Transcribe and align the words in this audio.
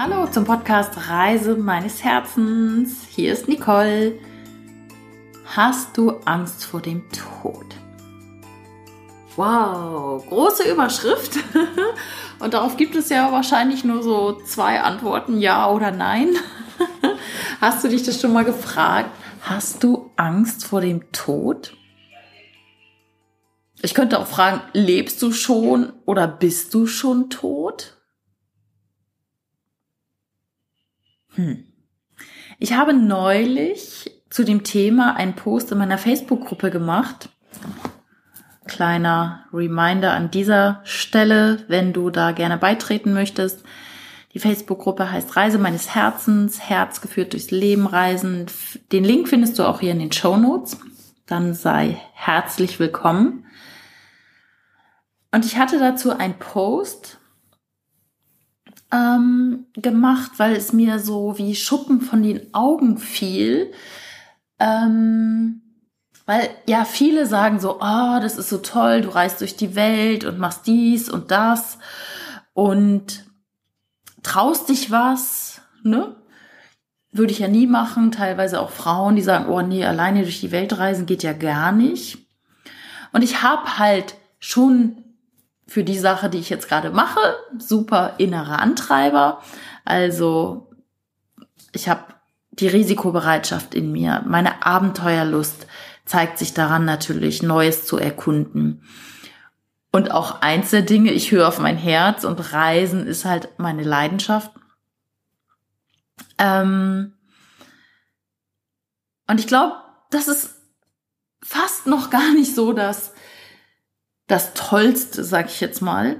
Hallo 0.00 0.28
zum 0.28 0.44
Podcast 0.44 1.08
Reise 1.08 1.56
meines 1.56 2.04
Herzens. 2.04 3.04
Hier 3.10 3.32
ist 3.32 3.48
Nicole. 3.48 4.16
Hast 5.44 5.96
du 5.96 6.20
Angst 6.24 6.66
vor 6.66 6.80
dem 6.80 7.02
Tod? 7.10 7.66
Wow, 9.34 10.24
große 10.24 10.70
Überschrift. 10.70 11.38
Und 12.38 12.54
darauf 12.54 12.76
gibt 12.76 12.94
es 12.94 13.08
ja 13.08 13.32
wahrscheinlich 13.32 13.82
nur 13.82 14.04
so 14.04 14.40
zwei 14.42 14.82
Antworten, 14.82 15.40
ja 15.40 15.68
oder 15.68 15.90
nein. 15.90 16.28
Hast 17.60 17.82
du 17.82 17.88
dich 17.88 18.04
das 18.04 18.20
schon 18.20 18.32
mal 18.32 18.44
gefragt? 18.44 19.10
Hast 19.40 19.82
du 19.82 20.12
Angst 20.14 20.64
vor 20.64 20.80
dem 20.80 21.10
Tod? 21.10 21.76
Ich 23.82 23.94
könnte 23.94 24.20
auch 24.20 24.28
fragen, 24.28 24.60
lebst 24.74 25.20
du 25.22 25.32
schon 25.32 25.92
oder 26.06 26.28
bist 26.28 26.72
du 26.72 26.86
schon 26.86 27.30
tot? 27.30 27.97
Hm. 31.38 31.64
Ich 32.58 32.72
habe 32.72 32.92
neulich 32.92 34.10
zu 34.28 34.44
dem 34.44 34.64
Thema 34.64 35.14
einen 35.14 35.34
Post 35.34 35.70
in 35.70 35.78
meiner 35.78 35.96
Facebook-Gruppe 35.96 36.70
gemacht. 36.70 37.28
Kleiner 38.66 39.46
Reminder 39.52 40.12
an 40.12 40.32
dieser 40.32 40.80
Stelle, 40.82 41.64
wenn 41.68 41.92
du 41.92 42.10
da 42.10 42.32
gerne 42.32 42.58
beitreten 42.58 43.12
möchtest. 43.12 43.62
Die 44.34 44.40
Facebook-Gruppe 44.40 45.12
heißt 45.12 45.36
Reise 45.36 45.58
meines 45.58 45.94
Herzens, 45.94 46.60
Herz 46.60 47.00
geführt 47.00 47.32
durchs 47.32 47.52
Leben 47.52 47.86
reisen. 47.86 48.46
Den 48.90 49.04
Link 49.04 49.28
findest 49.28 49.60
du 49.60 49.62
auch 49.62 49.78
hier 49.78 49.92
in 49.92 50.00
den 50.00 50.12
Show 50.12 50.36
Notes. 50.36 50.76
Dann 51.26 51.54
sei 51.54 52.00
herzlich 52.14 52.80
willkommen. 52.80 53.46
Und 55.30 55.44
ich 55.44 55.56
hatte 55.56 55.78
dazu 55.78 56.10
einen 56.10 56.34
Post 56.34 57.20
ähm, 58.92 59.66
gemacht, 59.74 60.32
weil 60.38 60.54
es 60.54 60.72
mir 60.72 60.98
so 60.98 61.36
wie 61.38 61.54
Schuppen 61.54 62.00
von 62.00 62.22
den 62.22 62.54
Augen 62.54 62.98
fiel. 62.98 63.72
Ähm, 64.58 65.62
weil 66.26 66.50
ja 66.66 66.84
viele 66.84 67.26
sagen 67.26 67.58
so, 67.58 67.80
oh, 67.80 68.18
das 68.20 68.36
ist 68.36 68.50
so 68.50 68.58
toll, 68.58 69.00
du 69.00 69.08
reist 69.08 69.40
durch 69.40 69.56
die 69.56 69.74
Welt 69.74 70.24
und 70.24 70.38
machst 70.38 70.66
dies 70.66 71.08
und 71.08 71.30
das 71.30 71.78
und 72.52 73.24
traust 74.22 74.68
dich 74.68 74.90
was, 74.90 75.62
ne? 75.82 76.16
Würde 77.10 77.32
ich 77.32 77.38
ja 77.38 77.48
nie 77.48 77.66
machen. 77.66 78.12
Teilweise 78.12 78.60
auch 78.60 78.70
Frauen, 78.70 79.16
die 79.16 79.22
sagen, 79.22 79.48
oh 79.48 79.62
nee, 79.62 79.86
alleine 79.86 80.22
durch 80.22 80.40
die 80.40 80.52
Welt 80.52 80.76
reisen 80.76 81.06
geht 81.06 81.22
ja 81.22 81.32
gar 81.32 81.72
nicht. 81.72 82.18
Und 83.12 83.22
ich 83.22 83.42
habe 83.42 83.78
halt 83.78 84.14
schon 84.38 85.04
für 85.68 85.84
die 85.84 85.98
Sache, 85.98 86.30
die 86.30 86.38
ich 86.38 86.48
jetzt 86.48 86.68
gerade 86.68 86.90
mache, 86.90 87.20
super 87.58 88.14
innere 88.16 88.58
Antreiber. 88.58 89.42
Also 89.84 90.70
ich 91.72 91.88
habe 91.88 92.04
die 92.52 92.68
Risikobereitschaft 92.68 93.74
in 93.74 93.92
mir, 93.92 94.24
meine 94.26 94.64
Abenteuerlust 94.66 95.66
zeigt 96.06 96.38
sich 96.38 96.54
daran 96.54 96.86
natürlich, 96.86 97.42
Neues 97.42 97.86
zu 97.86 97.98
erkunden. 97.98 98.82
Und 99.92 100.10
auch 100.10 100.40
eins 100.40 100.70
der 100.70 100.82
Dinge, 100.82 101.12
ich 101.12 101.30
höre 101.30 101.46
auf 101.46 101.58
mein 101.58 101.76
Herz 101.76 102.24
und 102.24 102.52
Reisen 102.52 103.06
ist 103.06 103.26
halt 103.26 103.50
meine 103.58 103.82
Leidenschaft. 103.82 104.50
Ähm 106.38 107.12
und 109.26 109.38
ich 109.38 109.46
glaube, 109.46 109.76
das 110.10 110.28
ist 110.28 110.54
fast 111.42 111.86
noch 111.86 112.08
gar 112.08 112.32
nicht 112.32 112.54
so, 112.54 112.72
dass 112.72 113.12
das 114.28 114.54
Tollste, 114.54 115.24
sag 115.24 115.46
ich 115.46 115.60
jetzt 115.60 115.82
mal, 115.82 116.16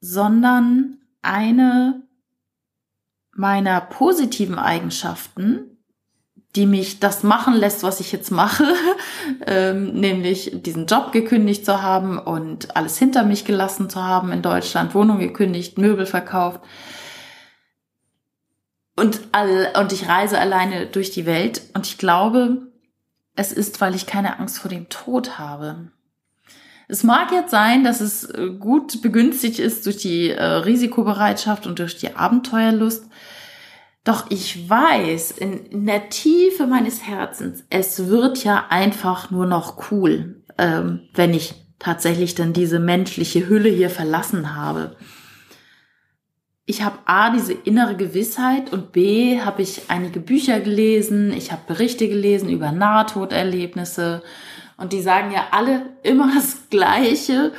sondern 0.00 0.98
eine 1.22 2.02
meiner 3.32 3.80
positiven 3.80 4.58
Eigenschaften, 4.58 5.78
die 6.56 6.66
mich 6.66 7.00
das 7.00 7.22
machen 7.22 7.54
lässt, 7.54 7.82
was 7.82 8.00
ich 8.00 8.12
jetzt 8.12 8.30
mache, 8.30 8.64
ähm, 9.46 9.94
nämlich 9.94 10.50
diesen 10.54 10.86
Job 10.86 11.12
gekündigt 11.12 11.64
zu 11.64 11.80
haben 11.82 12.18
und 12.18 12.76
alles 12.76 12.98
hinter 12.98 13.24
mich 13.24 13.44
gelassen 13.44 13.88
zu 13.88 14.02
haben 14.02 14.32
in 14.32 14.42
Deutschland, 14.42 14.94
Wohnung 14.94 15.18
gekündigt, 15.18 15.78
Möbel 15.78 16.04
verkauft 16.04 16.60
und 18.98 19.20
all, 19.30 19.72
und 19.78 19.92
ich 19.92 20.08
reise 20.08 20.38
alleine 20.38 20.86
durch 20.86 21.12
die 21.12 21.24
Welt 21.24 21.62
und 21.74 21.86
ich 21.86 21.98
glaube, 21.98 22.72
es 23.36 23.52
ist, 23.52 23.80
weil 23.80 23.94
ich 23.94 24.06
keine 24.06 24.40
Angst 24.40 24.58
vor 24.58 24.68
dem 24.68 24.88
Tod 24.88 25.38
habe. 25.38 25.92
Es 26.90 27.04
mag 27.04 27.30
jetzt 27.32 27.50
sein, 27.50 27.84
dass 27.84 28.00
es 28.00 28.24
äh, 28.24 28.48
gut 28.58 29.02
begünstigt 29.02 29.58
ist 29.58 29.84
durch 29.84 29.98
die 29.98 30.30
äh, 30.30 30.42
Risikobereitschaft 30.42 31.66
und 31.66 31.78
durch 31.78 31.98
die 31.98 32.16
Abenteuerlust. 32.16 33.04
Doch 34.04 34.30
ich 34.30 34.70
weiß 34.70 35.32
in, 35.32 35.66
in, 35.66 35.86
der 35.86 36.08
Tiefe 36.08 36.66
meines 36.66 37.06
Herzens, 37.06 37.62
es 37.68 38.08
wird 38.08 38.42
ja 38.42 38.64
einfach 38.70 39.30
nur 39.30 39.44
noch 39.44 39.90
cool, 39.90 40.42
ähm, 40.56 41.00
wenn 41.12 41.34
ich 41.34 41.54
tatsächlich 41.78 42.34
dann 42.34 42.54
diese 42.54 42.78
menschliche 42.78 43.48
Hülle 43.50 43.68
hier 43.68 43.90
verlassen 43.90 44.56
habe. 44.56 44.96
Ich 46.64 46.82
habe 46.82 46.98
A, 47.04 47.30
diese 47.30 47.52
innere 47.52 47.96
Gewissheit 47.96 48.72
und 48.72 48.92
B, 48.92 49.40
habe 49.40 49.60
ich 49.60 49.82
einige 49.88 50.20
Bücher 50.20 50.60
gelesen, 50.60 51.32
ich 51.32 51.52
habe 51.52 51.62
Berichte 51.66 52.08
gelesen 52.08 52.48
über 52.48 52.72
Nahtoderlebnisse 52.72 54.22
und 54.78 54.94
die 54.94 55.02
sagen 55.02 55.30
ja 55.32 55.48
alle 55.50 55.82
immer 56.02 56.32
das 56.34 56.70
Gleiche. 56.70 57.52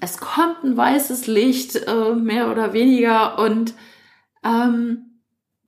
Es 0.00 0.16
kommt 0.16 0.64
ein 0.64 0.76
weißes 0.76 1.26
Licht, 1.26 1.76
äh, 1.76 2.14
mehr 2.14 2.50
oder 2.50 2.72
weniger, 2.72 3.38
und 3.38 3.74
ähm, 4.42 5.20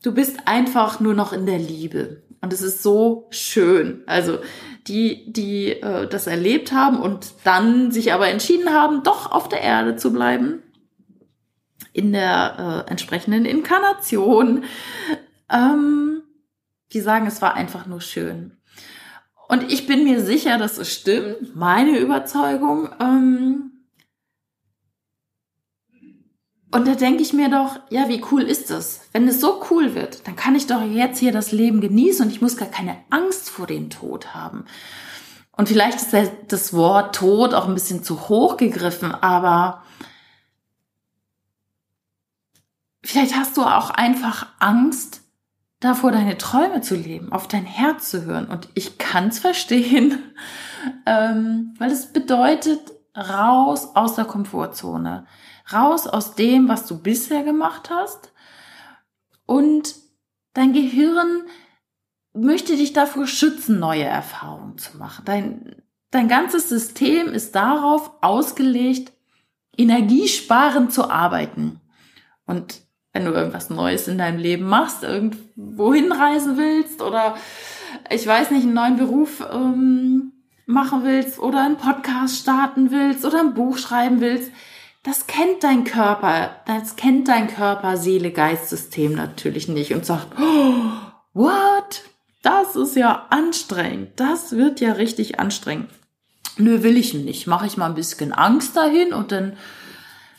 du 0.02 0.12
bist 0.14 0.46
einfach 0.46 1.00
nur 1.00 1.14
noch 1.14 1.32
in 1.32 1.44
der 1.44 1.58
Liebe. 1.58 2.22
Und 2.40 2.52
es 2.52 2.62
ist 2.62 2.82
so 2.82 3.26
schön. 3.30 4.02
Also 4.06 4.38
die, 4.86 5.32
die 5.32 5.70
äh, 5.70 6.08
das 6.08 6.26
erlebt 6.26 6.72
haben 6.72 7.00
und 7.00 7.34
dann 7.44 7.90
sich 7.90 8.12
aber 8.12 8.28
entschieden 8.28 8.72
haben, 8.72 9.02
doch 9.02 9.32
auf 9.32 9.48
der 9.48 9.62
Erde 9.62 9.96
zu 9.96 10.12
bleiben, 10.12 10.62
in 11.92 12.12
der 12.12 12.84
äh, 12.86 12.90
entsprechenden 12.90 13.46
Inkarnation, 13.46 14.64
ähm, 15.50 16.22
die 16.92 17.00
sagen, 17.00 17.26
es 17.26 17.42
war 17.42 17.54
einfach 17.54 17.86
nur 17.86 18.00
schön. 18.00 18.55
Und 19.48 19.70
ich 19.72 19.86
bin 19.86 20.04
mir 20.04 20.24
sicher, 20.24 20.58
dass 20.58 20.78
es 20.78 20.92
stimmt, 20.92 21.54
meine 21.54 21.98
Überzeugung. 21.98 22.88
Ähm 23.00 23.72
und 26.72 26.86
da 26.86 26.94
denke 26.94 27.22
ich 27.22 27.32
mir 27.32 27.48
doch, 27.48 27.78
ja, 27.90 28.08
wie 28.08 28.22
cool 28.32 28.42
ist 28.42 28.70
das? 28.70 29.02
Wenn 29.12 29.28
es 29.28 29.40
so 29.40 29.62
cool 29.70 29.94
wird, 29.94 30.26
dann 30.26 30.34
kann 30.34 30.56
ich 30.56 30.66
doch 30.66 30.82
jetzt 30.82 31.20
hier 31.20 31.32
das 31.32 31.52
Leben 31.52 31.80
genießen 31.80 32.26
und 32.26 32.32
ich 32.32 32.42
muss 32.42 32.56
gar 32.56 32.68
keine 32.68 32.96
Angst 33.10 33.48
vor 33.48 33.66
dem 33.66 33.88
Tod 33.88 34.34
haben. 34.34 34.64
Und 35.52 35.68
vielleicht 35.68 35.96
ist 35.96 36.30
das 36.48 36.74
Wort 36.74 37.14
Tod 37.14 37.54
auch 37.54 37.66
ein 37.66 37.74
bisschen 37.74 38.02
zu 38.02 38.28
hoch 38.28 38.56
gegriffen, 38.56 39.14
aber 39.14 39.84
vielleicht 43.02 43.36
hast 43.36 43.56
du 43.56 43.62
auch 43.62 43.90
einfach 43.90 44.48
Angst, 44.58 45.22
davor, 45.86 46.12
deine 46.12 46.36
Träume 46.36 46.80
zu 46.82 46.94
leben, 46.94 47.32
auf 47.32 47.48
dein 47.48 47.64
Herz 47.64 48.10
zu 48.10 48.24
hören. 48.24 48.46
Und 48.46 48.68
ich 48.74 48.98
kann 48.98 49.28
es 49.28 49.38
verstehen, 49.38 50.18
ähm, 51.06 51.74
weil 51.78 51.90
es 51.90 52.12
bedeutet, 52.12 52.80
raus 53.16 53.94
aus 53.94 54.14
der 54.14 54.26
Komfortzone, 54.26 55.26
raus 55.72 56.06
aus 56.06 56.34
dem, 56.34 56.68
was 56.68 56.86
du 56.86 56.98
bisher 56.98 57.42
gemacht 57.42 57.88
hast. 57.90 58.32
Und 59.46 59.94
dein 60.52 60.72
Gehirn 60.72 61.44
möchte 62.34 62.76
dich 62.76 62.92
davor 62.92 63.26
schützen, 63.26 63.78
neue 63.78 64.04
Erfahrungen 64.04 64.76
zu 64.76 64.98
machen. 64.98 65.24
Dein, 65.24 65.82
dein 66.10 66.28
ganzes 66.28 66.68
System 66.68 67.28
ist 67.28 67.54
darauf 67.54 68.10
ausgelegt, 68.20 69.12
energiesparend 69.76 70.92
zu 70.92 71.10
arbeiten. 71.10 71.80
Und 72.44 72.85
wenn 73.16 73.24
du 73.24 73.32
irgendwas 73.32 73.70
Neues 73.70 74.08
in 74.08 74.18
deinem 74.18 74.38
Leben 74.38 74.64
machst, 74.68 75.02
irgendwo 75.02 75.94
hinreisen 75.94 76.58
willst 76.58 77.00
oder 77.00 77.34
ich 78.10 78.26
weiß 78.26 78.50
nicht, 78.50 78.64
einen 78.64 78.74
neuen 78.74 78.98
Beruf 78.98 79.42
ähm, 79.50 80.32
machen 80.66 81.02
willst 81.02 81.38
oder 81.38 81.64
einen 81.64 81.78
Podcast 81.78 82.36
starten 82.36 82.90
willst 82.90 83.24
oder 83.24 83.40
ein 83.40 83.54
Buch 83.54 83.78
schreiben 83.78 84.20
willst, 84.20 84.52
das 85.02 85.26
kennt 85.26 85.64
dein 85.64 85.84
Körper, 85.84 86.56
das 86.66 86.96
kennt 86.96 87.28
dein 87.28 87.48
Körper, 87.48 87.96
Seele, 87.96 88.32
Geistsystem 88.32 89.14
natürlich 89.14 89.66
nicht 89.66 89.94
und 89.94 90.04
sagt, 90.04 90.38
oh, 90.38 90.74
what? 91.32 92.02
Das 92.42 92.76
ist 92.76 92.96
ja 92.96 93.26
anstrengend. 93.30 94.10
Das 94.16 94.52
wird 94.52 94.80
ja 94.80 94.92
richtig 94.92 95.40
anstrengend. 95.40 95.88
Nö, 96.58 96.82
will 96.82 96.98
ich 96.98 97.14
nicht. 97.14 97.46
Mache 97.46 97.66
ich 97.66 97.78
mal 97.78 97.86
ein 97.86 97.94
bisschen 97.94 98.34
Angst 98.34 98.76
dahin 98.76 99.14
und 99.14 99.32
dann 99.32 99.56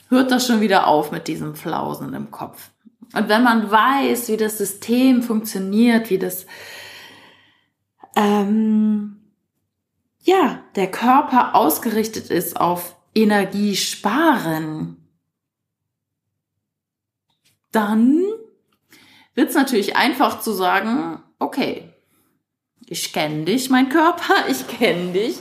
hört 0.10 0.32
das 0.32 0.48
schon 0.48 0.62
wieder 0.62 0.88
auf 0.88 1.12
mit 1.12 1.28
diesem 1.28 1.56
Flausen 1.56 2.14
im 2.14 2.32
Kopf. 2.32 2.70
Und 3.14 3.30
wenn 3.30 3.44
man 3.44 3.72
weiß, 3.72 4.28
wie 4.30 4.38
das 4.38 4.58
System 4.58 5.24
funktioniert, 5.24 6.10
wie 6.10 6.18
das, 6.18 6.46
ähm, 8.16 9.18
ja, 10.22 10.64
der 10.76 10.92
Körper 10.92 11.56
ausgerichtet 11.56 12.30
ist 12.30 12.60
auf 12.60 12.96
Energiesparen, 13.16 14.98
dann 17.72 18.24
wird 19.36 19.50
es 19.50 19.56
natürlich 19.56 19.96
einfach 19.96 20.42
zu 20.42 20.52
sagen, 20.52 21.22
okay, 21.40 21.94
ich 22.88 23.14
kenne 23.14 23.46
dich, 23.46 23.70
mein 23.70 23.90
Körper, 23.90 24.34
ich 24.50 24.68
kenne 24.68 25.14
dich. 25.14 25.40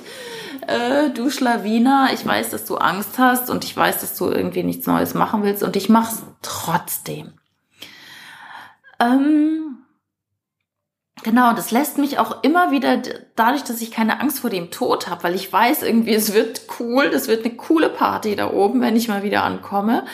Äh, 0.66 1.10
du 1.10 1.30
Schlawiner, 1.30 2.10
ich 2.12 2.26
weiß, 2.26 2.50
dass 2.50 2.64
du 2.64 2.76
Angst 2.76 3.18
hast 3.18 3.50
und 3.50 3.64
ich 3.64 3.76
weiß, 3.76 4.00
dass 4.00 4.16
du 4.16 4.30
irgendwie 4.30 4.62
nichts 4.62 4.86
Neues 4.86 5.14
machen 5.14 5.42
willst 5.42 5.62
und 5.62 5.76
ich 5.76 5.88
mach's 5.88 6.22
trotzdem. 6.42 7.34
Ähm, 8.98 9.78
genau, 11.22 11.52
das 11.52 11.70
lässt 11.70 11.98
mich 11.98 12.18
auch 12.18 12.42
immer 12.42 12.70
wieder, 12.70 13.02
dadurch, 13.36 13.64
dass 13.64 13.80
ich 13.80 13.90
keine 13.90 14.20
Angst 14.20 14.40
vor 14.40 14.50
dem 14.50 14.70
Tod 14.70 15.08
habe, 15.08 15.24
weil 15.24 15.34
ich 15.34 15.52
weiß 15.52 15.82
irgendwie, 15.82 16.14
es 16.14 16.32
wird 16.32 16.62
cool, 16.78 17.10
das 17.10 17.28
wird 17.28 17.44
eine 17.44 17.56
coole 17.56 17.88
Party 17.88 18.36
da 18.36 18.50
oben, 18.50 18.80
wenn 18.80 18.96
ich 18.96 19.08
mal 19.08 19.22
wieder 19.22 19.44
ankomme 19.44 20.04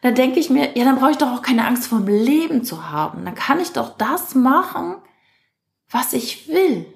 dann 0.00 0.14
denke 0.14 0.38
ich 0.38 0.50
mir, 0.50 0.76
ja, 0.76 0.84
dann 0.84 0.98
brauche 0.98 1.10
ich 1.10 1.18
doch 1.18 1.32
auch 1.32 1.42
keine 1.42 1.66
Angst 1.66 1.88
vor 1.88 1.98
dem 1.98 2.08
Leben 2.08 2.62
zu 2.62 2.90
haben. 2.90 3.24
Dann 3.24 3.34
kann 3.34 3.60
ich 3.60 3.72
doch 3.72 3.96
das 3.96 4.34
machen, 4.34 4.96
was 5.90 6.12
ich 6.12 6.48
will. 6.48 6.86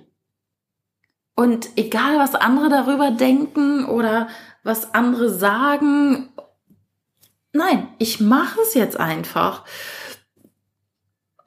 Und 1.35 1.71
egal, 1.77 2.19
was 2.19 2.35
andere 2.35 2.69
darüber 2.69 3.11
denken 3.11 3.87
oder 3.87 4.29
was 4.63 4.95
andere 4.95 5.31
sagen, 5.31 6.33
nein, 7.53 7.89
ich 7.99 8.21
mache 8.21 8.61
es 8.61 8.75
jetzt 8.75 8.99
einfach. 8.99 9.65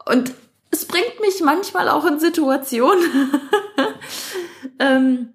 Und 0.05 0.33
es 0.71 0.85
bringt 0.85 1.19
mich 1.21 1.41
manchmal 1.41 1.89
auch 1.89 2.05
in 2.05 2.19
Situationen, 2.19 3.31
ähm, 4.79 5.33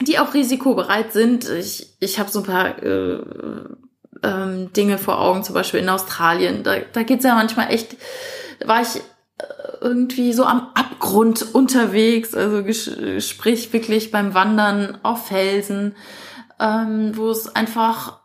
die 0.00 0.18
auch 0.18 0.32
risikobereit 0.32 1.12
sind. 1.12 1.48
Ich, 1.48 1.96
ich 2.00 2.18
habe 2.18 2.30
so 2.30 2.40
ein 2.40 2.46
paar 2.46 2.82
äh, 2.82 3.18
ähm, 4.22 4.72
Dinge 4.72 4.98
vor 4.98 5.20
Augen, 5.20 5.44
zum 5.44 5.54
Beispiel 5.54 5.80
in 5.80 5.88
Australien. 5.88 6.62
Da, 6.62 6.78
da 6.92 7.02
geht's 7.02 7.24
ja 7.24 7.34
manchmal 7.34 7.72
echt, 7.72 7.96
war 8.64 8.80
ich 8.80 9.00
irgendwie 9.80 10.32
so 10.32 10.44
am 10.44 10.68
Abgrund 10.74 11.54
unterwegs, 11.54 12.34
also 12.34 12.62
sprich 13.20 13.72
wirklich 13.72 14.10
beim 14.10 14.34
Wandern 14.34 14.98
auf 15.02 15.28
Felsen, 15.28 15.94
ähm, 16.60 17.16
wo 17.16 17.30
es 17.30 17.54
einfach 17.54 18.20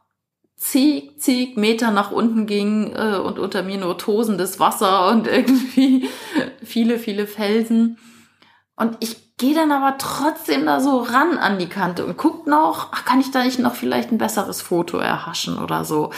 zig, 0.55 1.19
zig 1.19 1.57
Meter 1.57 1.91
nach 1.91 2.11
unten 2.11 2.45
ging 2.45 2.93
äh, 2.95 3.17
und 3.17 3.37
unter 3.37 3.63
mir 3.63 3.77
nur 3.77 3.97
tosendes 3.97 4.59
Wasser 4.59 5.09
und 5.09 5.27
irgendwie 5.27 6.09
viele, 6.63 6.99
viele 6.99 7.27
Felsen. 7.27 7.97
Und 8.75 8.97
ich 9.01 9.37
gehe 9.37 9.53
dann 9.53 9.71
aber 9.71 9.97
trotzdem 9.97 10.65
da 10.65 10.79
so 10.79 10.99
ran 10.99 11.37
an 11.37 11.59
die 11.59 11.67
Kante 11.67 12.05
und 12.05 12.17
guck 12.17 12.47
noch, 12.47 12.89
ach, 12.91 13.05
kann 13.05 13.19
ich 13.19 13.31
da 13.31 13.43
nicht 13.43 13.59
noch 13.59 13.75
vielleicht 13.75 14.11
ein 14.11 14.17
besseres 14.17 14.61
Foto 14.61 14.97
erhaschen 14.97 15.57
oder 15.57 15.83
so. 15.83 16.11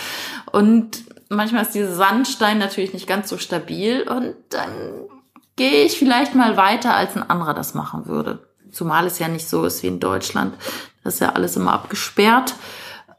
Und 0.51 1.03
manchmal 1.29 1.63
ist 1.63 1.73
dieser 1.73 1.93
Sandstein 1.93 2.59
natürlich 2.59 2.93
nicht 2.93 3.07
ganz 3.07 3.29
so 3.29 3.37
stabil 3.37 4.03
und 4.07 4.35
dann 4.49 4.69
gehe 5.55 5.85
ich 5.85 5.97
vielleicht 5.97 6.35
mal 6.35 6.57
weiter, 6.57 6.95
als 6.95 7.15
ein 7.15 7.29
anderer 7.29 7.53
das 7.53 7.73
machen 7.73 8.07
würde. 8.07 8.47
Zumal 8.71 9.05
es 9.05 9.19
ja 9.19 9.27
nicht 9.27 9.47
so 9.47 9.65
ist 9.65 9.83
wie 9.83 9.87
in 9.87 9.99
Deutschland. 9.99 10.55
Das 11.03 11.15
ist 11.15 11.19
ja 11.19 11.29
alles 11.29 11.55
immer 11.55 11.73
abgesperrt 11.73 12.55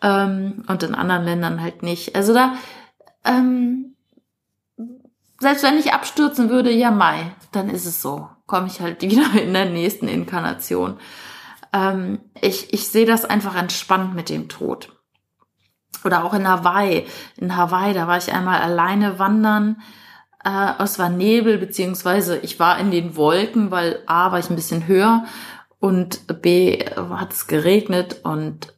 ähm, 0.03 0.65
und 0.67 0.83
in 0.83 0.95
anderen 0.95 1.25
Ländern 1.25 1.61
halt 1.63 1.83
nicht. 1.83 2.15
Also 2.15 2.35
da, 2.35 2.55
ähm, 3.25 3.97
selbst 5.39 5.63
wenn 5.63 5.79
ich 5.79 5.93
abstürzen 5.93 6.51
würde, 6.51 6.71
ja 6.71 6.91
Mai, 6.91 7.33
dann 7.53 7.71
ist 7.71 7.87
es 7.87 8.03
so 8.03 8.29
komme 8.47 8.69
ich 8.69 8.81
halt 8.81 9.03
wieder 9.03 9.33
in 9.41 9.53
der 9.53 9.67
nächsten 9.67 10.09
Inkarnation. 10.09 10.99
Ähm, 11.73 12.21
ich, 12.41 12.73
ich 12.73 12.89
sehe 12.89 13.07
das 13.07 13.25
einfach 13.25 13.57
entspannt 13.57 14.15
mit 14.15 14.29
dem 14.29 14.49
Tod. 14.49 14.93
Oder 16.05 16.25
auch 16.25 16.35
in 16.35 16.49
Hawaii. 16.49 17.07
In 17.37 17.57
Hawaii, 17.57 17.93
da 17.93 18.07
war 18.07 18.19
ich 18.19 18.33
einmal 18.33 18.61
alleine 18.61 19.19
wandern. 19.19 19.83
Äh, 20.47 20.83
es 20.83 20.99
war 20.99 21.09
Nebel, 21.09 21.59
beziehungsweise 21.59 22.39
ich 22.39 22.61
war 22.61 22.79
in 22.79 22.93
den 22.93 23.17
Wolken, 23.17 23.73
weil 23.73 24.03
A 24.07 24.31
war 24.31 24.39
ich 24.39 24.49
ein 24.49 24.57
bisschen 24.57 24.87
höher 24.87 25.25
und 25.81 26.41
B 26.41 26.79
hat 26.85 27.33
es 27.33 27.49
geregnet 27.49 28.21
und 28.23 28.73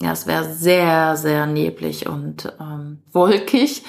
ja, 0.00 0.12
es 0.12 0.26
wäre 0.26 0.44
sehr, 0.44 1.16
sehr 1.16 1.46
neblig 1.46 2.08
und 2.08 2.52
ähm, 2.60 3.02
wolkig. 3.12 3.84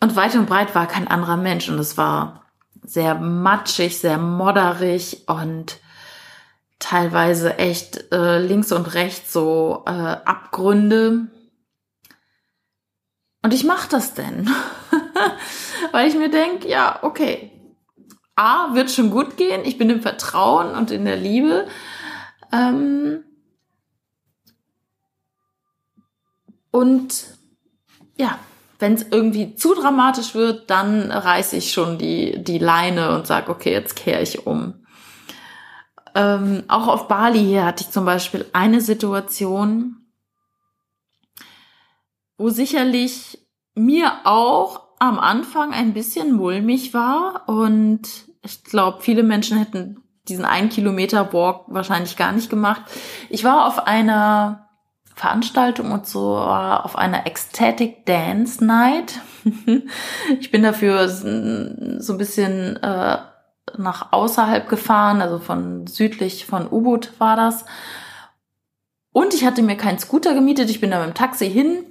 Und 0.00 0.16
weit 0.16 0.34
und 0.34 0.46
breit 0.46 0.74
war 0.74 0.86
kein 0.86 1.08
anderer 1.08 1.36
Mensch 1.36 1.68
und 1.68 1.78
es 1.78 1.96
war 1.96 2.44
sehr 2.82 3.14
matschig, 3.14 3.98
sehr 3.98 4.18
modderig 4.18 5.24
und 5.28 5.80
teilweise 6.78 7.58
echt 7.58 8.12
äh, 8.12 8.38
links 8.38 8.72
und 8.72 8.94
rechts 8.94 9.32
so 9.32 9.84
äh, 9.86 9.90
Abgründe. 9.90 11.28
Und 13.42 13.54
ich 13.54 13.64
mache 13.64 13.88
das 13.88 14.14
denn, 14.14 14.50
weil 15.92 16.08
ich 16.08 16.14
mir 16.14 16.30
denke, 16.30 16.68
ja, 16.68 16.98
okay, 17.02 17.50
A, 18.34 18.74
wird 18.74 18.90
schon 18.90 19.10
gut 19.10 19.36
gehen, 19.36 19.62
ich 19.64 19.78
bin 19.78 19.90
im 19.90 20.02
Vertrauen 20.02 20.74
und 20.74 20.90
in 20.90 21.04
der 21.04 21.16
Liebe. 21.16 21.66
Ähm, 22.50 23.24
und 26.70 27.24
ja, 28.16 28.38
wenn 28.78 28.94
es 28.94 29.06
irgendwie 29.10 29.54
zu 29.54 29.74
dramatisch 29.74 30.34
wird, 30.34 30.68
dann 30.70 31.10
reiße 31.12 31.56
ich 31.56 31.72
schon 31.72 31.98
die, 31.98 32.42
die 32.42 32.58
Leine 32.58 33.14
und 33.14 33.26
sage, 33.26 33.50
okay, 33.50 33.72
jetzt 33.72 33.94
kehre 33.94 34.22
ich 34.22 34.46
um. 34.46 34.84
Ähm, 36.14 36.64
auch 36.68 36.88
auf 36.88 37.08
Bali 37.08 37.38
hier 37.38 37.64
hatte 37.64 37.84
ich 37.84 37.90
zum 37.90 38.04
Beispiel 38.04 38.44
eine 38.52 38.80
Situation, 38.80 40.06
wo 42.36 42.50
sicherlich 42.50 43.38
mir 43.74 44.12
auch 44.24 44.81
am 45.02 45.18
Anfang 45.18 45.72
ein 45.72 45.94
bisschen 45.94 46.32
mulmig 46.32 46.94
war 46.94 47.48
und 47.48 48.02
ich 48.44 48.62
glaube, 48.62 48.98
viele 49.00 49.24
Menschen 49.24 49.58
hätten 49.58 49.96
diesen 50.28 50.44
einen 50.44 50.68
Kilometer 50.68 51.32
Walk 51.32 51.64
wahrscheinlich 51.66 52.16
gar 52.16 52.30
nicht 52.30 52.48
gemacht. 52.48 52.82
Ich 53.28 53.42
war 53.42 53.66
auf 53.66 53.88
einer 53.88 54.68
Veranstaltung 55.16 55.90
und 55.90 56.06
so 56.06 56.36
auf 56.36 56.94
einer 56.94 57.26
Ecstatic 57.26 58.06
Dance 58.06 58.64
Night. 58.64 59.18
ich 60.38 60.52
bin 60.52 60.62
dafür 60.62 61.08
so 61.08 61.26
ein 61.26 62.18
bisschen 62.18 62.76
äh, 62.76 63.18
nach 63.76 64.12
außerhalb 64.12 64.68
gefahren, 64.68 65.20
also 65.20 65.40
von 65.40 65.88
südlich 65.88 66.46
von 66.46 66.70
Ubud 66.70 67.12
war 67.18 67.34
das. 67.34 67.64
Und 69.10 69.34
ich 69.34 69.44
hatte 69.44 69.62
mir 69.62 69.76
keinen 69.76 69.98
Scooter 69.98 70.32
gemietet. 70.32 70.70
Ich 70.70 70.80
bin 70.80 70.92
da 70.92 71.00
mit 71.00 71.08
dem 71.08 71.14
Taxi 71.14 71.50
hin 71.50 71.86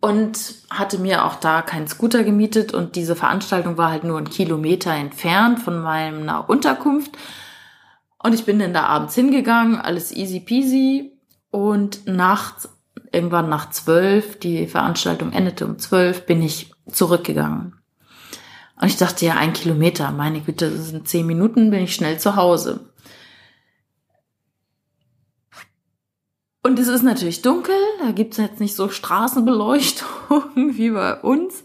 und 0.00 0.54
hatte 0.70 0.98
mir 0.98 1.24
auch 1.26 1.36
da 1.36 1.62
keinen 1.62 1.86
Scooter 1.86 2.24
gemietet. 2.24 2.72
Und 2.72 2.96
diese 2.96 3.14
Veranstaltung 3.14 3.76
war 3.76 3.90
halt 3.90 4.04
nur 4.04 4.18
ein 4.18 4.30
Kilometer 4.30 4.92
entfernt 4.92 5.60
von 5.60 5.80
meiner 5.80 6.48
Unterkunft. 6.48 7.12
Und 8.22 8.34
ich 8.34 8.44
bin 8.44 8.58
dann 8.58 8.74
da 8.74 8.84
abends 8.84 9.14
hingegangen, 9.14 9.76
alles 9.76 10.10
easy 10.12 10.40
peasy. 10.40 11.12
Und 11.50 12.06
nachts, 12.06 12.68
irgendwann 13.12 13.48
nach 13.48 13.70
zwölf, 13.70 14.38
die 14.38 14.66
Veranstaltung 14.66 15.32
endete 15.32 15.66
um 15.66 15.78
zwölf, 15.78 16.26
bin 16.26 16.42
ich 16.42 16.72
zurückgegangen. 16.90 17.74
Und 18.80 18.88
ich 18.88 18.96
dachte, 18.96 19.26
ja, 19.26 19.34
ein 19.34 19.52
Kilometer, 19.52 20.10
meine 20.10 20.40
Güte, 20.40 20.70
das 20.70 20.88
sind 20.88 21.06
zehn 21.06 21.26
Minuten, 21.26 21.70
bin 21.70 21.80
ich 21.80 21.94
schnell 21.94 22.18
zu 22.18 22.36
Hause. 22.36 22.89
Und 26.62 26.78
es 26.78 26.88
ist 26.88 27.02
natürlich 27.02 27.42
dunkel, 27.42 27.74
da 28.04 28.12
gibt's 28.12 28.36
jetzt 28.36 28.60
nicht 28.60 28.74
so 28.76 28.88
Straßenbeleuchtung 28.88 30.08
wie 30.54 30.90
bei 30.90 31.20
uns. 31.20 31.64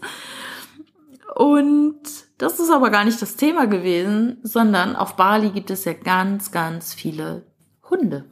Und 1.34 2.00
das 2.38 2.60
ist 2.60 2.70
aber 2.70 2.90
gar 2.90 3.04
nicht 3.04 3.20
das 3.20 3.36
Thema 3.36 3.66
gewesen, 3.66 4.38
sondern 4.42 4.96
auf 4.96 5.16
Bali 5.16 5.50
gibt 5.50 5.70
es 5.70 5.84
ja 5.84 5.92
ganz, 5.92 6.50
ganz 6.50 6.94
viele 6.94 7.46
Hunde. 7.90 8.24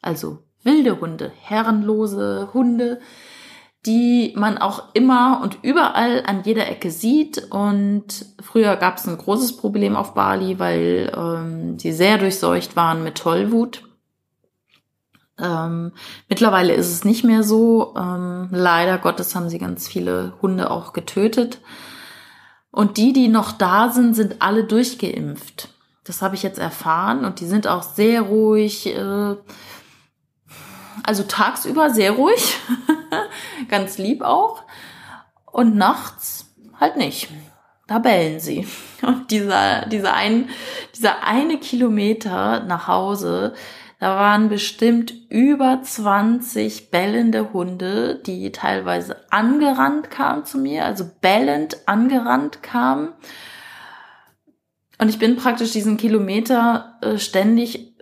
Also 0.00 0.38
wilde 0.62 1.00
Hunde, 1.00 1.32
herrenlose 1.40 2.50
Hunde, 2.54 3.00
die 3.84 4.32
man 4.36 4.58
auch 4.58 4.94
immer 4.94 5.40
und 5.42 5.58
überall 5.62 6.22
an 6.26 6.42
jeder 6.44 6.68
Ecke 6.68 6.90
sieht. 6.92 7.50
Und 7.50 8.26
früher 8.40 8.76
gab 8.76 8.98
es 8.98 9.08
ein 9.08 9.18
großes 9.18 9.56
Problem 9.56 9.96
auf 9.96 10.14
Bali, 10.14 10.58
weil 10.60 11.12
ähm, 11.16 11.78
sie 11.78 11.92
sehr 11.92 12.18
durchseucht 12.18 12.76
waren 12.76 13.02
mit 13.02 13.16
Tollwut. 13.16 13.82
Ähm, 15.38 15.92
mittlerweile 16.28 16.74
ist 16.74 16.90
es 16.90 17.04
nicht 17.04 17.24
mehr 17.24 17.42
so. 17.42 17.94
Ähm, 17.96 18.48
leider 18.50 18.98
Gottes 18.98 19.34
haben 19.34 19.48
sie 19.48 19.58
ganz 19.58 19.86
viele 19.88 20.34
Hunde 20.40 20.70
auch 20.70 20.92
getötet. 20.92 21.60
Und 22.70 22.96
die, 22.96 23.12
die 23.12 23.28
noch 23.28 23.52
da 23.52 23.90
sind, 23.90 24.14
sind 24.14 24.42
alle 24.42 24.64
durchgeimpft. 24.64 25.70
Das 26.04 26.22
habe 26.22 26.34
ich 26.34 26.42
jetzt 26.42 26.58
erfahren 26.58 27.24
und 27.24 27.40
die 27.40 27.46
sind 27.46 27.66
auch 27.66 27.82
sehr 27.82 28.22
ruhig. 28.22 28.86
Äh, 28.86 29.36
also 31.02 31.22
tagsüber 31.22 31.90
sehr 31.90 32.12
ruhig, 32.12 32.58
ganz 33.68 33.98
lieb 33.98 34.22
auch. 34.22 34.62
Und 35.50 35.76
nachts 35.76 36.46
halt 36.78 36.96
nicht. 36.96 37.28
Da 37.86 37.98
bellen 37.98 38.40
sie. 38.40 38.66
Und 39.02 39.30
dieser, 39.30 39.86
dieser, 39.86 40.14
ein, 40.14 40.48
dieser 40.96 41.22
eine 41.22 41.58
Kilometer 41.58 42.60
nach 42.60 42.88
Hause, 42.88 43.54
Da 43.98 44.16
waren 44.16 44.50
bestimmt 44.50 45.14
über 45.30 45.80
20 45.82 46.90
bellende 46.90 47.52
Hunde, 47.52 48.20
die 48.26 48.52
teilweise 48.52 49.16
angerannt 49.30 50.10
kamen 50.10 50.44
zu 50.44 50.58
mir, 50.58 50.84
also 50.84 51.04
bellend 51.22 51.88
angerannt 51.88 52.62
kamen. 52.62 53.14
Und 54.98 55.08
ich 55.08 55.18
bin 55.18 55.36
praktisch 55.36 55.72
diesen 55.72 55.96
Kilometer 55.96 56.98
äh, 57.00 57.18
ständig 57.18 57.94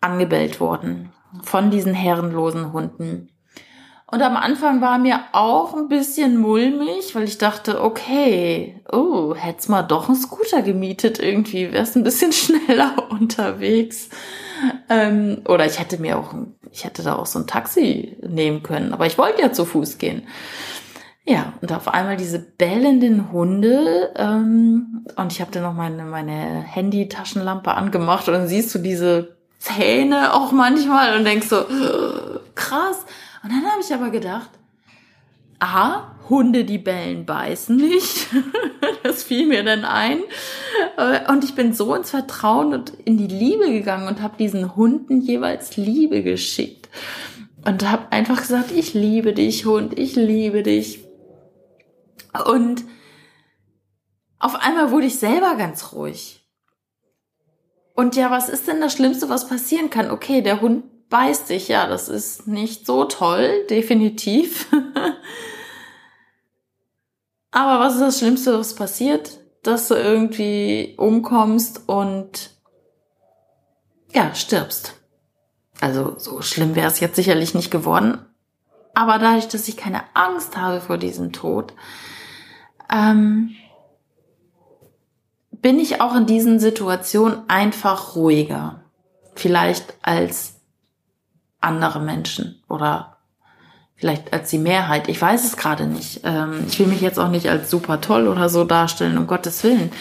angebellt 0.00 0.60
worden 0.60 1.12
von 1.42 1.70
diesen 1.70 1.94
herrenlosen 1.94 2.72
Hunden. 2.72 3.28
Und 4.06 4.20
am 4.20 4.36
Anfang 4.36 4.82
war 4.82 4.98
mir 4.98 5.20
auch 5.32 5.74
ein 5.74 5.88
bisschen 5.88 6.36
mulmig, 6.36 7.14
weil 7.14 7.24
ich 7.24 7.38
dachte, 7.38 7.82
okay, 7.82 8.82
oh, 8.92 9.34
hätt's 9.34 9.68
mal 9.68 9.82
doch 9.82 10.08
einen 10.08 10.18
Scooter 10.18 10.60
gemietet 10.60 11.18
irgendwie, 11.18 11.72
wär's 11.72 11.96
ein 11.96 12.04
bisschen 12.04 12.32
schneller 12.32 13.10
unterwegs. 13.10 14.10
Ähm, 14.88 15.42
oder 15.48 15.66
ich 15.66 15.78
hätte 15.78 15.98
mir 15.98 16.18
auch, 16.18 16.34
ich 16.70 16.84
hätte 16.84 17.02
da 17.02 17.16
auch 17.16 17.26
so 17.26 17.38
ein 17.38 17.46
Taxi 17.46 18.16
nehmen 18.26 18.62
können, 18.62 18.92
aber 18.92 19.06
ich 19.06 19.18
wollte 19.18 19.42
ja 19.42 19.52
zu 19.52 19.64
Fuß 19.64 19.98
gehen. 19.98 20.22
Ja, 21.24 21.52
und 21.60 21.72
auf 21.72 21.86
einmal 21.86 22.16
diese 22.16 22.40
bellenden 22.40 23.30
Hunde 23.30 24.12
ähm, 24.16 25.06
und 25.16 25.32
ich 25.32 25.40
habe 25.40 25.52
dann 25.52 25.62
noch 25.62 25.74
meine, 25.74 26.04
meine 26.04 26.62
Handy-Taschenlampe 26.62 27.72
angemacht 27.74 28.26
und 28.26 28.34
dann 28.34 28.48
siehst 28.48 28.74
du 28.74 28.80
diese 28.80 29.36
Zähne 29.58 30.34
auch 30.34 30.50
manchmal 30.50 31.16
und 31.16 31.24
denkst 31.24 31.46
so, 31.46 31.64
krass. 32.56 33.06
Und 33.44 33.52
dann 33.52 33.64
habe 33.70 33.80
ich 33.80 33.94
aber 33.94 34.10
gedacht, 34.10 34.50
aha, 35.58 36.16
Hunde, 36.28 36.64
die 36.64 36.78
bellen, 36.78 37.26
beißen 37.26 37.76
nicht. 37.76 38.28
das 39.02 39.22
fiel 39.22 39.46
mir 39.46 39.64
dann 39.64 39.84
ein. 39.84 40.20
Und 41.28 41.44
ich 41.44 41.54
bin 41.54 41.72
so 41.72 41.94
ins 41.94 42.10
Vertrauen 42.10 42.72
und 42.74 42.90
in 43.04 43.18
die 43.18 43.26
Liebe 43.26 43.70
gegangen 43.70 44.08
und 44.08 44.22
habe 44.22 44.36
diesen 44.36 44.76
Hunden 44.76 45.20
jeweils 45.20 45.76
Liebe 45.76 46.22
geschickt. 46.22 46.88
Und 47.64 47.88
habe 47.88 48.10
einfach 48.10 48.40
gesagt, 48.40 48.72
ich 48.72 48.94
liebe 48.94 49.32
dich, 49.32 49.66
Hund, 49.66 49.98
ich 49.98 50.16
liebe 50.16 50.62
dich. 50.62 51.04
Und 52.46 52.84
auf 54.38 54.56
einmal 54.56 54.90
wurde 54.90 55.06
ich 55.06 55.18
selber 55.18 55.54
ganz 55.56 55.92
ruhig. 55.92 56.40
Und 57.94 58.16
ja, 58.16 58.30
was 58.30 58.48
ist 58.48 58.66
denn 58.66 58.80
das 58.80 58.94
Schlimmste, 58.94 59.28
was 59.28 59.48
passieren 59.48 59.90
kann? 59.90 60.10
Okay, 60.10 60.40
der 60.40 60.60
Hund 60.60 60.84
beißt 61.12 61.50
dich, 61.50 61.68
ja, 61.68 61.86
das 61.86 62.08
ist 62.08 62.48
nicht 62.48 62.86
so 62.86 63.04
toll, 63.04 63.66
definitiv. 63.68 64.66
Aber 67.52 67.84
was 67.84 67.94
ist 67.94 68.00
das 68.00 68.18
Schlimmste, 68.18 68.58
was 68.58 68.74
passiert? 68.74 69.38
Dass 69.62 69.88
du 69.88 69.94
irgendwie 69.94 70.94
umkommst 70.96 71.86
und 71.86 72.50
ja, 74.14 74.34
stirbst. 74.34 74.94
Also 75.82 76.14
so 76.16 76.40
schlimm 76.40 76.76
wäre 76.76 76.88
es 76.88 77.00
jetzt 77.00 77.16
sicherlich 77.16 77.54
nicht 77.54 77.70
geworden. 77.70 78.24
Aber 78.94 79.18
dadurch, 79.18 79.48
dass 79.48 79.68
ich 79.68 79.76
keine 79.76 80.04
Angst 80.14 80.56
habe 80.56 80.80
vor 80.80 80.96
diesem 80.96 81.32
Tod, 81.32 81.74
ähm, 82.90 83.50
bin 85.50 85.78
ich 85.78 86.00
auch 86.00 86.16
in 86.16 86.24
diesen 86.24 86.58
Situationen 86.58 87.42
einfach 87.48 88.16
ruhiger. 88.16 88.84
Vielleicht 89.34 89.94
als 90.00 90.61
andere 91.62 92.00
Menschen 92.00 92.62
oder 92.68 93.18
vielleicht 93.94 94.32
als 94.32 94.50
die 94.50 94.58
Mehrheit. 94.58 95.08
Ich 95.08 95.20
weiß 95.20 95.44
es 95.44 95.56
gerade 95.56 95.86
nicht. 95.86 96.22
Ähm, 96.24 96.64
ich 96.66 96.78
will 96.78 96.88
mich 96.88 97.00
jetzt 97.00 97.18
auch 97.18 97.28
nicht 97.28 97.48
als 97.48 97.70
super 97.70 98.00
toll 98.00 98.26
oder 98.26 98.48
so 98.48 98.64
darstellen, 98.64 99.18
um 99.18 99.26
Gottes 99.26 99.62
Willen. 99.64 99.92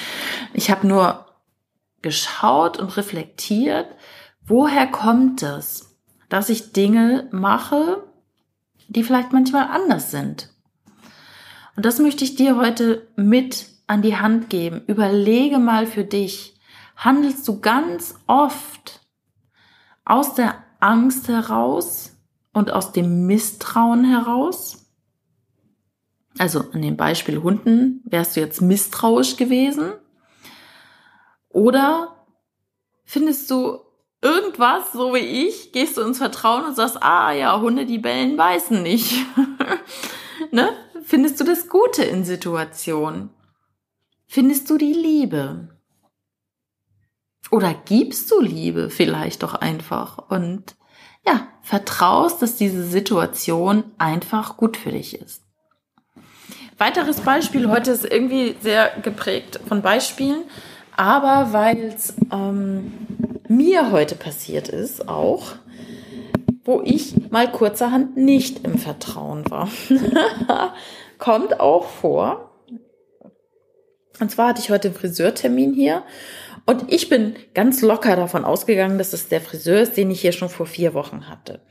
Ich 0.54 0.72
habe 0.72 0.88
nur 0.88 1.26
geschaut 2.02 2.80
und 2.80 2.98
reflektiert, 2.98 3.88
woher 4.46 4.88
kommt 4.88 5.44
es, 5.44 5.98
dass 6.30 6.50
ich 6.50 6.74
Dinge 6.74 7.28
mache, 7.32 8.04
die 8.88 9.04
vielleicht 9.04 9.34
manchmal 9.34 9.68
anders 9.68 10.12
sind. 10.12 10.50
Und 11.76 11.86
das 11.86 12.00
möchte 12.00 12.24
ich 12.24 12.36
dir 12.36 12.58
heute 12.58 13.08
mit 13.16 13.68
an 13.88 14.02
die 14.02 14.18
Hand 14.18 14.50
geben. 14.50 14.82
Überlege 14.88 15.60
mal 15.60 15.86
für 15.86 16.04
dich, 16.04 16.60
handelst 16.96 17.48
du 17.48 17.60
ganz 17.60 18.16
oft 18.28 19.02
aus 20.06 20.34
der 20.34 20.56
Angst 20.82 21.28
heraus 21.28 22.12
und 22.54 22.72
aus 22.72 22.92
dem 22.92 23.26
Misstrauen 23.26 24.04
heraus? 24.04 24.86
Also 26.38 26.62
in 26.74 26.82
dem 26.82 26.98
Beispiel 26.98 27.42
Hunden 27.42 28.02
wärst 28.06 28.36
du 28.36 28.40
jetzt 28.40 28.62
misstrauisch 28.62 29.38
gewesen? 29.38 29.94
Oder 31.50 32.26
findest 33.04 33.52
du 33.52 33.80
irgendwas, 34.22 34.94
so 34.94 35.14
wie 35.14 35.48
ich, 35.48 35.72
gehst 35.72 35.98
du 35.98 36.02
ins 36.02 36.20
Vertrauen 36.20 36.66
und 36.66 36.76
sagst, 36.76 37.02
ah 37.02 37.32
ja, 37.32 37.60
Hunde, 37.60 37.86
die 37.86 37.98
bellen, 37.98 38.38
beißen 38.38 38.82
nicht. 38.82 39.26
ne? 40.52 40.70
Findest 41.04 41.40
du 41.40 41.44
das 41.44 41.68
Gute 41.68 42.04
in 42.04 42.24
Situationen? 42.24 43.32
Findest 44.28 44.70
du 44.70 44.78
die 44.78 44.94
Liebe? 44.94 45.81
Oder 47.52 47.76
gibst 47.86 48.32
du 48.32 48.40
Liebe 48.40 48.90
vielleicht 48.90 49.44
doch 49.44 49.54
einfach 49.54 50.30
und 50.30 50.76
ja, 51.28 51.48
vertraust, 51.62 52.42
dass 52.42 52.56
diese 52.56 52.84
Situation 52.84 53.84
einfach 53.98 54.58
gut 54.58 54.78
für 54.78 54.92
dich 54.92 55.20
ist. 55.22 55.44
Weiteres 56.78 57.22
Beispiel, 57.22 57.70
heute 57.70 57.92
ist 57.92 58.06
irgendwie 58.06 58.56
sehr 58.62 58.90
geprägt 59.04 59.60
von 59.68 59.84
Beispielen, 59.84 60.46
aber 60.96 61.54
weil 61.54 61.94
es 61.96 62.16
ähm, 62.32 62.92
mir 63.48 63.92
heute 63.92 64.16
passiert 64.16 64.70
ist 64.70 65.08
auch, 65.08 65.52
wo 66.64 66.82
ich 66.84 67.30
mal 67.32 67.52
kurzerhand 67.52 68.18
nicht 68.18 68.66
im 68.66 68.78
Vertrauen 68.78 69.50
war. 69.52 69.70
Kommt 71.18 71.60
auch 71.60 71.86
vor. 71.86 72.52
Und 74.20 74.32
zwar 74.32 74.50
hatte 74.50 74.62
ich 74.62 74.70
heute 74.70 74.88
einen 74.88 74.98
Friseurtermin 74.98 75.74
hier 75.74 76.04
und 76.66 76.92
ich 76.92 77.10
bin 77.10 77.36
ganz 77.54 77.82
locker 77.82 78.16
davon 78.16 78.46
ausgegangen, 78.46 78.98
dass 78.98 79.14
es 79.14 79.30
der 79.30 79.42
Friseur 79.42 79.82
ist, 79.82 79.98
den 79.98 80.12
ich 80.12 80.22
hier 80.22 80.32
schon 80.32 80.50
vor 80.50 80.66
vier 80.66 80.94
Wochen 80.94 81.30
hatte. 81.30 81.62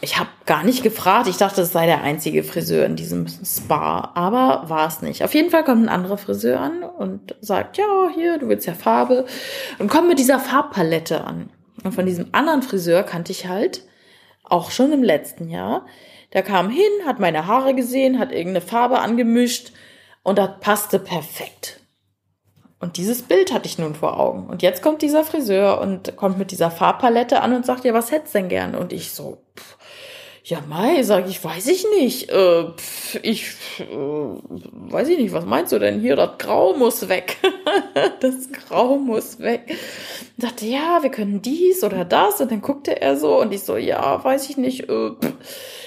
Ich 0.00 0.18
habe 0.18 0.28
gar 0.46 0.62
nicht 0.62 0.84
gefragt. 0.84 1.26
Ich 1.26 1.38
dachte, 1.38 1.62
es 1.62 1.72
sei 1.72 1.86
der 1.86 2.02
einzige 2.02 2.44
Friseur 2.44 2.86
in 2.86 2.94
diesem 2.94 3.26
Spa, 3.26 4.12
aber 4.14 4.68
war 4.68 4.86
es 4.86 5.02
nicht. 5.02 5.24
Auf 5.24 5.34
jeden 5.34 5.50
Fall 5.50 5.64
kommt 5.64 5.84
ein 5.84 5.88
anderer 5.88 6.18
Friseur 6.18 6.60
an 6.60 6.84
und 6.84 7.34
sagt, 7.40 7.78
ja, 7.78 8.08
hier, 8.14 8.38
du 8.38 8.48
willst 8.48 8.66
ja 8.66 8.74
Farbe 8.74 9.26
und 9.78 9.90
kommt 9.90 10.08
mit 10.08 10.18
dieser 10.18 10.38
Farbpalette 10.38 11.24
an. 11.24 11.50
Und 11.82 11.94
von 11.94 12.06
diesem 12.06 12.28
anderen 12.32 12.62
Friseur 12.62 13.02
kannte 13.02 13.32
ich 13.32 13.48
halt 13.48 13.82
auch 14.44 14.70
schon 14.70 14.92
im 14.92 15.02
letzten 15.02 15.48
Jahr. 15.48 15.86
Der 16.32 16.42
kam 16.42 16.70
hin, 16.70 16.84
hat 17.06 17.18
meine 17.18 17.46
Haare 17.46 17.74
gesehen, 17.74 18.18
hat 18.18 18.30
irgendeine 18.30 18.60
Farbe 18.60 19.00
angemischt 19.00 19.72
und 20.22 20.38
das 20.38 20.60
passte 20.60 20.98
perfekt. 20.98 21.77
Und 22.80 22.96
dieses 22.96 23.22
Bild 23.22 23.52
hatte 23.52 23.66
ich 23.66 23.78
nun 23.78 23.94
vor 23.94 24.20
Augen. 24.20 24.46
Und 24.46 24.62
jetzt 24.62 24.82
kommt 24.82 25.02
dieser 25.02 25.24
Friseur 25.24 25.80
und 25.80 26.14
kommt 26.16 26.38
mit 26.38 26.52
dieser 26.52 26.70
Farbpalette 26.70 27.40
an 27.42 27.52
und 27.52 27.66
sagt, 27.66 27.84
ja, 27.84 27.92
was 27.92 28.12
hättest 28.12 28.34
denn 28.34 28.48
gern? 28.48 28.76
Und 28.76 28.92
ich 28.92 29.12
so, 29.12 29.38
pff, 29.56 29.77
ja, 30.48 30.62
Mai, 30.66 31.02
sag 31.02 31.28
ich, 31.28 31.42
weiß 31.42 31.66
ich 31.66 31.84
nicht. 31.98 32.30
Äh, 32.30 32.64
pff, 32.76 33.18
ich 33.22 33.54
äh, 33.80 33.84
weiß 33.84 35.08
ich 35.08 35.18
nicht, 35.18 35.32
was 35.32 35.44
meinst 35.44 35.72
du 35.72 35.78
denn 35.78 36.00
hier? 36.00 36.16
Das 36.16 36.38
Grau 36.38 36.74
muss 36.74 37.08
weg. 37.08 37.36
das 38.20 38.50
Grau 38.52 38.96
muss 38.96 39.40
weg. 39.40 39.76
Und 40.36 40.42
sagte, 40.42 40.66
ja, 40.66 41.02
wir 41.02 41.10
können 41.10 41.42
dies 41.42 41.84
oder 41.84 42.04
das. 42.04 42.40
Und 42.40 42.50
dann 42.50 42.62
guckte 42.62 43.00
er 43.00 43.16
so 43.16 43.40
und 43.40 43.52
ich 43.52 43.62
so, 43.62 43.76
ja, 43.76 44.24
weiß 44.24 44.48
ich 44.48 44.56
nicht. 44.56 44.88
Äh, 44.88 45.10
pff 45.20 45.32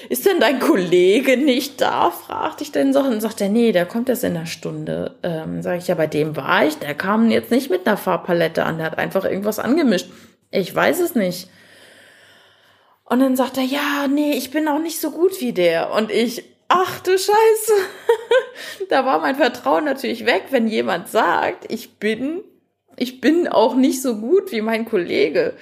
ist 0.08 0.26
denn 0.26 0.40
dein 0.40 0.60
Kollege 0.60 1.36
nicht 1.36 1.80
da? 1.80 2.10
fragte 2.10 2.64
ich 2.64 2.72
dann 2.72 2.92
so. 2.92 3.00
Und 3.00 3.20
sagt 3.20 3.40
er, 3.40 3.48
nee, 3.48 3.72
der 3.72 3.86
kommt 3.86 4.08
erst 4.08 4.24
in 4.24 4.36
einer 4.36 4.46
Stunde. 4.46 5.14
Ähm, 5.22 5.62
sag 5.62 5.78
ich, 5.78 5.88
ja, 5.88 5.94
bei 5.94 6.06
dem 6.06 6.36
war 6.36 6.66
ich. 6.66 6.76
Der 6.78 6.94
kam 6.94 7.30
jetzt 7.30 7.50
nicht 7.50 7.70
mit 7.70 7.86
einer 7.86 7.96
Farbpalette 7.96 8.64
an. 8.64 8.78
Der 8.78 8.86
hat 8.86 8.98
einfach 8.98 9.24
irgendwas 9.24 9.58
angemischt. 9.58 10.10
Ich 10.50 10.74
weiß 10.74 11.00
es 11.00 11.14
nicht. 11.14 11.48
Und 13.12 13.20
dann 13.20 13.36
sagt 13.36 13.58
er, 13.58 13.62
ja, 13.62 14.08
nee, 14.08 14.32
ich 14.32 14.50
bin 14.50 14.66
auch 14.68 14.78
nicht 14.78 14.98
so 14.98 15.10
gut 15.10 15.38
wie 15.42 15.52
der. 15.52 15.92
Und 15.92 16.10
ich, 16.10 16.44
ach 16.68 16.98
du 17.00 17.10
Scheiße. 17.10 17.72
da 18.88 19.04
war 19.04 19.18
mein 19.18 19.36
Vertrauen 19.36 19.84
natürlich 19.84 20.24
weg, 20.24 20.44
wenn 20.48 20.66
jemand 20.66 21.08
sagt, 21.08 21.70
ich 21.70 21.98
bin, 21.98 22.42
ich 22.96 23.20
bin 23.20 23.48
auch 23.48 23.74
nicht 23.74 24.00
so 24.00 24.16
gut 24.16 24.50
wie 24.50 24.62
mein 24.62 24.86
Kollege. 24.86 25.54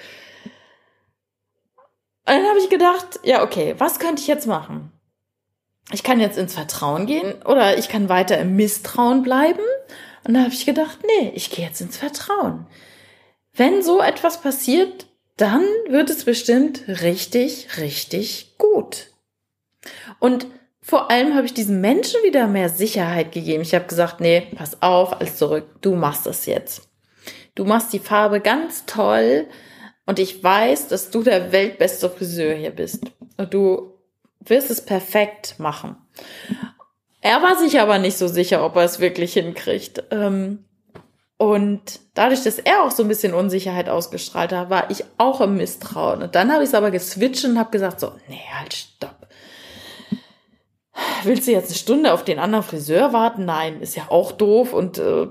Und 2.25 2.35
dann 2.35 2.45
habe 2.47 2.59
ich 2.59 2.69
gedacht, 2.69 3.19
ja, 3.23 3.43
okay, 3.43 3.75
was 3.77 3.99
könnte 3.99 4.21
ich 4.21 4.29
jetzt 4.29 4.47
machen? 4.47 4.93
Ich 5.91 6.03
kann 6.03 6.21
jetzt 6.21 6.37
ins 6.37 6.53
Vertrauen 6.53 7.05
gehen 7.05 7.33
oder 7.43 7.77
ich 7.77 7.89
kann 7.89 8.07
weiter 8.07 8.37
im 8.37 8.55
Misstrauen 8.55 9.23
bleiben. 9.23 9.59
Und 10.25 10.35
da 10.35 10.43
habe 10.43 10.53
ich 10.53 10.65
gedacht, 10.65 10.99
nee, 11.05 11.33
ich 11.35 11.49
gehe 11.49 11.65
jetzt 11.65 11.81
ins 11.81 11.97
Vertrauen. 11.97 12.65
Wenn 13.51 13.83
so 13.83 13.99
etwas 13.99 14.39
passiert, 14.39 15.10
dann 15.41 15.63
wird 15.89 16.09
es 16.09 16.23
bestimmt 16.23 16.83
richtig, 16.87 17.77
richtig 17.77 18.55
gut. 18.57 19.07
Und 20.19 20.45
vor 20.81 21.09
allem 21.09 21.35
habe 21.35 21.45
ich 21.45 21.53
diesem 21.53 21.81
Menschen 21.81 22.21
wieder 22.23 22.47
mehr 22.47 22.69
Sicherheit 22.69 23.31
gegeben. 23.31 23.63
Ich 23.63 23.73
habe 23.73 23.85
gesagt, 23.85 24.19
nee, 24.19 24.47
pass 24.55 24.81
auf, 24.81 25.13
alles 25.13 25.37
zurück, 25.37 25.65
du 25.81 25.95
machst 25.95 26.27
es 26.27 26.45
jetzt. 26.45 26.89
Du 27.55 27.65
machst 27.65 27.91
die 27.91 27.99
Farbe 27.99 28.39
ganz 28.39 28.85
toll 28.85 29.47
Und 30.05 30.19
ich 30.19 30.43
weiß, 30.43 30.87
dass 30.89 31.09
du 31.09 31.23
der 31.23 31.51
weltbeste 31.51 32.09
Friseur 32.09 32.53
hier 32.55 32.71
bist. 32.71 33.05
Und 33.37 33.53
du 33.53 33.93
wirst 34.41 34.69
es 34.69 34.83
perfekt 34.83 35.55
machen. 35.57 35.95
Er 37.21 37.41
war 37.41 37.55
sich 37.55 37.79
aber 37.79 37.99
nicht 37.99 38.17
so 38.17 38.27
sicher, 38.27 38.65
ob 38.65 38.75
er 38.75 38.83
es 38.83 38.99
wirklich 38.99 39.33
hinkriegt. 39.33 40.03
Ähm, 40.11 40.65
und 41.41 42.01
dadurch, 42.13 42.43
dass 42.43 42.59
er 42.59 42.83
auch 42.83 42.91
so 42.91 43.01
ein 43.01 43.09
bisschen 43.09 43.33
Unsicherheit 43.33 43.89
ausgestrahlt 43.89 44.51
hat, 44.51 44.69
war 44.69 44.91
ich 44.91 45.05
auch 45.17 45.41
im 45.41 45.57
Misstrauen. 45.57 46.21
Und 46.21 46.35
dann 46.35 46.51
habe 46.51 46.61
ich 46.61 46.69
es 46.69 46.75
aber 46.75 46.91
geswitcht 46.91 47.43
und 47.45 47.57
habe 47.57 47.71
gesagt 47.71 47.99
so, 47.99 48.11
nee, 48.27 48.43
halt, 48.59 48.75
stopp. 48.75 49.27
Willst 51.23 51.47
du 51.47 51.51
jetzt 51.51 51.69
eine 51.69 51.79
Stunde 51.79 52.13
auf 52.13 52.23
den 52.23 52.37
anderen 52.37 52.63
Friseur 52.63 53.11
warten? 53.11 53.45
Nein, 53.45 53.81
ist 53.81 53.95
ja 53.95 54.03
auch 54.09 54.33
doof. 54.33 54.71
Und 54.71 54.99
äh, 54.99 55.29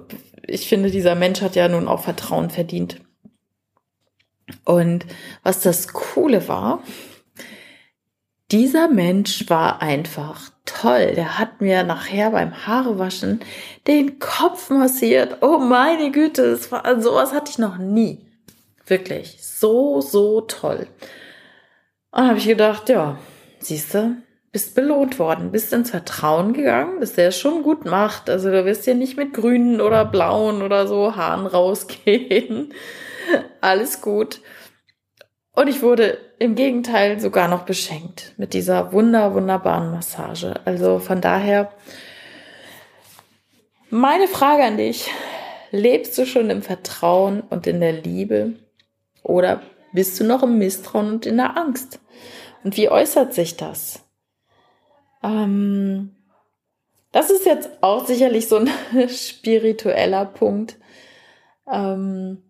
ich 0.49 0.69
finde, 0.69 0.90
dieser 0.90 1.14
Mensch 1.14 1.43
hat 1.43 1.55
ja 1.55 1.69
nun 1.69 1.87
auch 1.87 2.02
Vertrauen 2.02 2.50
verdient. 2.50 3.00
Und 4.64 5.07
was 5.45 5.61
das 5.61 5.93
Coole 5.93 6.49
war, 6.49 6.83
dieser 8.50 8.88
Mensch 8.88 9.49
war 9.49 9.81
einfach 9.81 10.50
toll. 10.74 11.12
Der 11.14 11.38
hat 11.38 11.60
mir 11.60 11.82
nachher 11.82 12.30
beim 12.30 12.66
Haarewaschen 12.66 13.40
den 13.86 14.18
Kopf 14.18 14.70
massiert. 14.70 15.38
Oh 15.42 15.58
meine 15.58 16.10
Güte, 16.10 16.50
das 16.50 16.70
war, 16.72 17.00
sowas 17.00 17.32
hatte 17.32 17.50
ich 17.50 17.58
noch 17.58 17.78
nie. 17.78 18.26
Wirklich. 18.86 19.38
So, 19.40 20.00
so 20.00 20.40
toll. 20.42 20.86
Und 22.10 22.26
habe 22.26 22.38
ich 22.38 22.46
gedacht, 22.46 22.88
ja, 22.88 23.18
siehst 23.60 23.94
du, 23.94 24.16
bist 24.52 24.74
belohnt 24.74 25.18
worden, 25.18 25.52
bist 25.52 25.72
ins 25.72 25.90
Vertrauen 25.90 26.52
gegangen, 26.52 27.00
dass 27.00 27.12
der 27.12 27.28
es 27.28 27.38
schon 27.38 27.62
gut 27.62 27.84
macht. 27.84 28.28
Also 28.28 28.50
du 28.50 28.64
wirst 28.64 28.86
ja 28.86 28.94
nicht 28.94 29.16
mit 29.16 29.32
grünen 29.32 29.80
oder 29.80 30.04
blauen 30.04 30.62
oder 30.62 30.86
so 30.86 31.14
Haaren 31.14 31.46
rausgehen. 31.46 32.74
Alles 33.60 34.00
gut. 34.00 34.40
Und 35.52 35.68
ich 35.68 35.82
wurde 35.82 36.18
im 36.40 36.54
Gegenteil 36.54 37.20
sogar 37.20 37.49
noch 37.49 37.66
beschenkt 37.66 38.32
mit 38.38 38.54
dieser 38.54 38.92
wunder, 38.92 39.35
wunderbaren 39.35 39.90
Massage. 39.90 40.54
Also 40.64 40.99
von 40.99 41.20
daher, 41.20 41.70
meine 43.90 44.26
Frage 44.26 44.64
an 44.64 44.78
dich, 44.78 45.11
lebst 45.70 46.16
du 46.16 46.25
schon 46.25 46.49
im 46.49 46.62
Vertrauen 46.62 47.42
und 47.42 47.66
in 47.66 47.80
der 47.80 47.92
Liebe 47.92 48.54
oder 49.23 49.61
bist 49.92 50.18
du 50.18 50.25
noch 50.25 50.42
im 50.42 50.56
Misstrauen 50.56 51.11
und 51.12 51.26
in 51.26 51.37
der 51.37 51.59
Angst? 51.59 52.00
Und 52.64 52.75
wie 52.78 52.88
äußert 52.88 53.35
sich 53.35 53.59
das? 53.59 54.02
Ähm, 55.23 56.16
das 57.12 57.28
ist 57.28 57.44
jetzt 57.44 57.68
auch 57.82 58.06
sicherlich 58.06 58.49
so 58.49 58.56
ein 58.56 58.70
spiritueller 59.11 60.25
Punkt. 60.25 60.78
Ähm, 61.70 62.50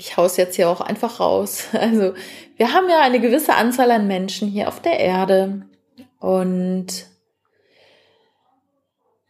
ich 0.00 0.16
hau's 0.16 0.38
jetzt 0.38 0.56
hier 0.56 0.68
auch 0.70 0.80
einfach 0.80 1.20
raus. 1.20 1.68
Also 1.72 2.14
wir 2.56 2.72
haben 2.72 2.88
ja 2.88 3.00
eine 3.00 3.20
gewisse 3.20 3.54
Anzahl 3.54 3.90
an 3.90 4.06
Menschen 4.06 4.48
hier 4.48 4.68
auf 4.68 4.80
der 4.80 4.98
Erde 4.98 5.62
und 6.18 7.06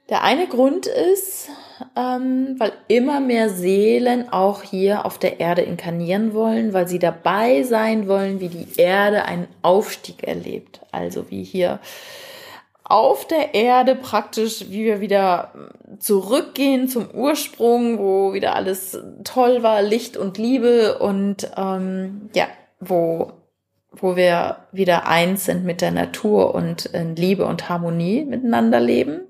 der 0.09 0.25
eine 0.25 0.49
Grund 0.49 0.87
ist, 0.87 1.49
ähm, 1.97 2.57
weil 2.59 2.73
immer 2.89 3.21
mehr 3.21 3.49
Seelen 3.49 4.33
auch 4.33 4.63
hier 4.63 5.07
auf 5.07 5.19
der 5.19 5.39
Erde 5.39 5.63
inkarnieren 5.63 6.35
wollen, 6.35 6.73
weil 6.73 6.89
sie 6.89 6.99
dabei 6.99 7.63
sein 7.63 8.09
wollen, 8.09 8.41
wie 8.41 8.49
die 8.49 8.67
Erde 8.77 9.25
einen 9.25 9.47
Aufstieg 9.63 10.25
erlebt. 10.25 10.81
Also 10.91 11.31
wie 11.31 11.45
hier 11.45 11.79
auf 12.91 13.27
der 13.27 13.55
Erde 13.55 13.95
praktisch, 13.95 14.67
wie 14.69 14.85
wir 14.85 15.01
wieder 15.01 15.53
zurückgehen 16.01 16.89
zum 16.89 17.09
Ursprung, 17.11 17.99
wo 17.99 18.33
wieder 18.33 18.57
alles 18.57 18.99
toll 19.23 19.63
war, 19.63 19.81
Licht 19.81 20.17
und 20.17 20.39
Liebe 20.39 20.99
und 20.99 21.51
ähm, 21.57 22.31
ja, 22.35 22.47
wo, 22.81 23.33
wo 23.93 24.17
wir 24.17 24.65
wieder 24.73 25.07
eins 25.07 25.45
sind 25.45 25.65
mit 25.65 25.81
der 25.81 25.93
Natur 25.93 26.55
und 26.55 26.87
in 26.87 27.15
Liebe 27.15 27.47
und 27.47 27.69
Harmonie 27.69 28.25
miteinander 28.25 28.81
leben. 28.81 29.21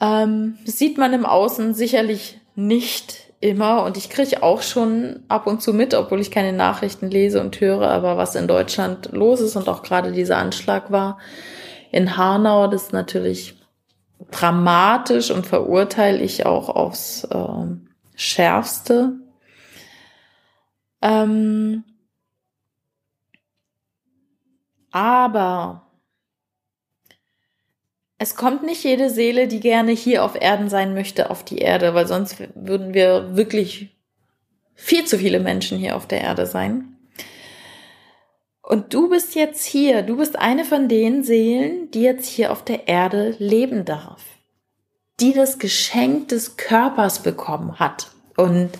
Ähm, 0.00 0.56
sieht 0.64 0.96
man 0.96 1.12
im 1.12 1.26
Außen 1.26 1.74
sicherlich 1.74 2.40
nicht 2.54 3.30
immer 3.40 3.84
und 3.84 3.98
ich 3.98 4.08
kriege 4.08 4.42
auch 4.42 4.62
schon 4.62 5.20
ab 5.28 5.46
und 5.46 5.60
zu 5.60 5.74
mit, 5.74 5.92
obwohl 5.92 6.20
ich 6.20 6.30
keine 6.30 6.54
Nachrichten 6.54 7.10
lese 7.10 7.40
und 7.42 7.60
höre, 7.60 7.88
aber 7.90 8.16
was 8.16 8.34
in 8.34 8.48
Deutschland 8.48 9.10
los 9.12 9.40
ist 9.40 9.56
und 9.56 9.68
auch 9.68 9.82
gerade 9.82 10.12
dieser 10.12 10.38
Anschlag 10.38 10.90
war, 10.90 11.18
in 11.90 12.16
Hanau. 12.16 12.66
Das 12.68 12.84
ist 12.84 12.92
natürlich 12.92 13.60
dramatisch 14.30 15.30
und 15.30 15.46
verurteile 15.46 16.20
ich 16.20 16.46
auch 16.46 16.68
aufs 16.68 17.24
äh, 17.24 17.66
Schärfste. 18.14 19.18
Ähm, 21.02 21.84
aber 24.90 25.86
es 28.18 28.36
kommt 28.36 28.62
nicht 28.62 28.84
jede 28.84 29.08
Seele, 29.08 29.48
die 29.48 29.60
gerne 29.60 29.92
hier 29.92 30.24
auf 30.24 30.34
Erden 30.38 30.68
sein 30.68 30.92
möchte, 30.92 31.30
auf 31.30 31.42
die 31.42 31.58
Erde, 31.58 31.94
weil 31.94 32.06
sonst 32.06 32.36
würden 32.54 32.92
wir 32.92 33.34
wirklich 33.34 33.96
viel 34.74 35.06
zu 35.06 35.18
viele 35.18 35.40
Menschen 35.40 35.78
hier 35.78 35.96
auf 35.96 36.06
der 36.06 36.20
Erde 36.20 36.44
sein. 36.44 36.89
Und 38.70 38.94
du 38.94 39.08
bist 39.08 39.34
jetzt 39.34 39.64
hier, 39.64 40.02
du 40.02 40.18
bist 40.18 40.38
eine 40.38 40.64
von 40.64 40.88
den 40.88 41.24
Seelen, 41.24 41.90
die 41.90 42.02
jetzt 42.02 42.26
hier 42.26 42.52
auf 42.52 42.64
der 42.64 42.86
Erde 42.86 43.34
leben 43.40 43.84
darf, 43.84 44.22
die 45.18 45.32
das 45.32 45.58
Geschenk 45.58 46.28
des 46.28 46.56
Körpers 46.56 47.24
bekommen 47.24 47.80
hat. 47.80 48.12
Und 48.36 48.70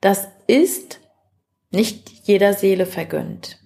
das 0.00 0.26
ist 0.48 0.98
nicht 1.70 2.10
jeder 2.24 2.52
Seele 2.52 2.84
vergönnt. 2.84 3.60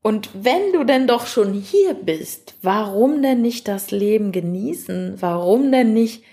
Und 0.00 0.30
wenn 0.32 0.72
du 0.72 0.84
denn 0.84 1.06
doch 1.06 1.26
schon 1.26 1.52
hier 1.52 1.92
bist, 1.92 2.54
warum 2.62 3.20
denn 3.20 3.42
nicht 3.42 3.68
das 3.68 3.90
Leben 3.90 4.32
genießen? 4.32 5.20
Warum 5.20 5.70
denn 5.70 5.92
nicht 5.92 6.24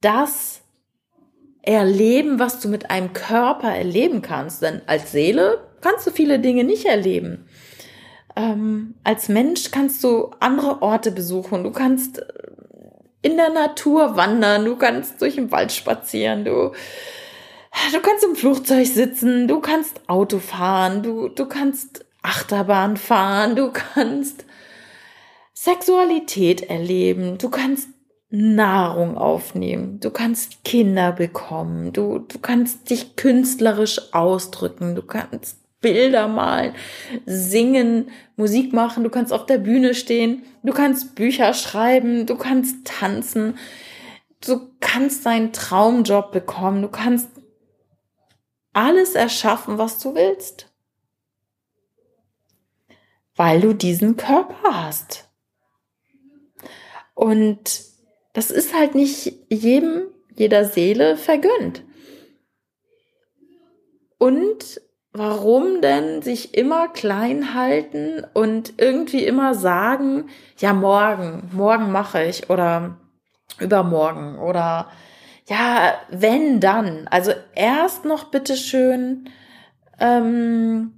das 0.00 0.59
erleben, 1.62 2.38
was 2.38 2.60
du 2.60 2.68
mit 2.68 2.90
einem 2.90 3.12
Körper 3.12 3.74
erleben 3.74 4.22
kannst? 4.22 4.62
Denn 4.62 4.82
als 4.86 5.12
Seele 5.12 5.66
kannst 5.80 6.06
du 6.06 6.10
viele 6.10 6.38
Dinge 6.38 6.64
nicht 6.64 6.86
erleben. 6.86 7.46
Ähm, 8.36 8.94
als 9.04 9.28
Mensch 9.28 9.70
kannst 9.70 10.04
du 10.04 10.30
andere 10.40 10.82
Orte 10.82 11.10
besuchen, 11.10 11.64
du 11.64 11.72
kannst 11.72 12.20
äh, 12.20 12.24
in 13.22 13.36
der 13.36 13.50
Natur 13.50 14.16
wandern, 14.16 14.64
du 14.64 14.76
kannst 14.76 15.20
durch 15.20 15.34
den 15.34 15.50
Wald 15.50 15.72
spazieren, 15.72 16.44
du, 16.44 16.72
du 17.92 18.00
kannst 18.00 18.24
im 18.24 18.36
Flugzeug 18.36 18.86
sitzen, 18.86 19.48
du 19.48 19.60
kannst 19.60 20.08
Auto 20.08 20.38
fahren, 20.38 21.02
du, 21.02 21.28
du 21.28 21.46
kannst 21.46 22.04
Achterbahn 22.22 22.96
fahren, 22.96 23.56
du 23.56 23.72
kannst 23.72 24.44
Sexualität 25.52 26.62
erleben, 26.62 27.36
du 27.36 27.50
kannst 27.50 27.88
Nahrung 28.30 29.18
aufnehmen, 29.18 29.98
du 29.98 30.10
kannst 30.10 30.62
Kinder 30.64 31.10
bekommen, 31.10 31.92
du, 31.92 32.20
du 32.20 32.38
kannst 32.38 32.88
dich 32.88 33.16
künstlerisch 33.16 34.14
ausdrücken, 34.14 34.94
du 34.94 35.02
kannst 35.02 35.58
Bilder 35.80 36.28
malen, 36.28 36.74
singen, 37.26 38.10
Musik 38.36 38.72
machen, 38.72 39.02
du 39.02 39.10
kannst 39.10 39.32
auf 39.32 39.46
der 39.46 39.58
Bühne 39.58 39.94
stehen, 39.94 40.44
du 40.62 40.72
kannst 40.72 41.16
Bücher 41.16 41.54
schreiben, 41.54 42.26
du 42.26 42.36
kannst 42.36 42.86
tanzen, 42.86 43.58
du 44.46 44.70
kannst 44.78 45.26
deinen 45.26 45.52
Traumjob 45.52 46.30
bekommen, 46.30 46.82
du 46.82 46.88
kannst 46.88 47.30
alles 48.72 49.14
erschaffen, 49.16 49.78
was 49.78 49.98
du 49.98 50.14
willst. 50.14 50.72
Weil 53.34 53.60
du 53.60 53.72
diesen 53.72 54.16
Körper 54.16 54.62
hast. 54.62 55.28
Und 57.14 57.89
das 58.32 58.50
ist 58.50 58.74
halt 58.74 58.94
nicht 58.94 59.32
jedem, 59.48 60.02
jeder 60.34 60.64
Seele 60.64 61.16
vergönnt. 61.16 61.82
Und 64.18 64.80
warum 65.12 65.80
denn 65.80 66.22
sich 66.22 66.54
immer 66.54 66.88
klein 66.88 67.54
halten 67.54 68.24
und 68.34 68.74
irgendwie 68.76 69.24
immer 69.24 69.54
sagen, 69.54 70.28
ja, 70.58 70.72
morgen, 70.72 71.50
morgen 71.52 71.90
mache 71.90 72.24
ich 72.24 72.48
oder 72.50 72.98
übermorgen 73.58 74.38
oder 74.38 74.90
ja, 75.46 75.94
wenn 76.10 76.60
dann. 76.60 77.08
Also 77.08 77.32
erst 77.54 78.04
noch 78.04 78.30
bitteschön 78.30 79.28
ähm, 79.98 80.92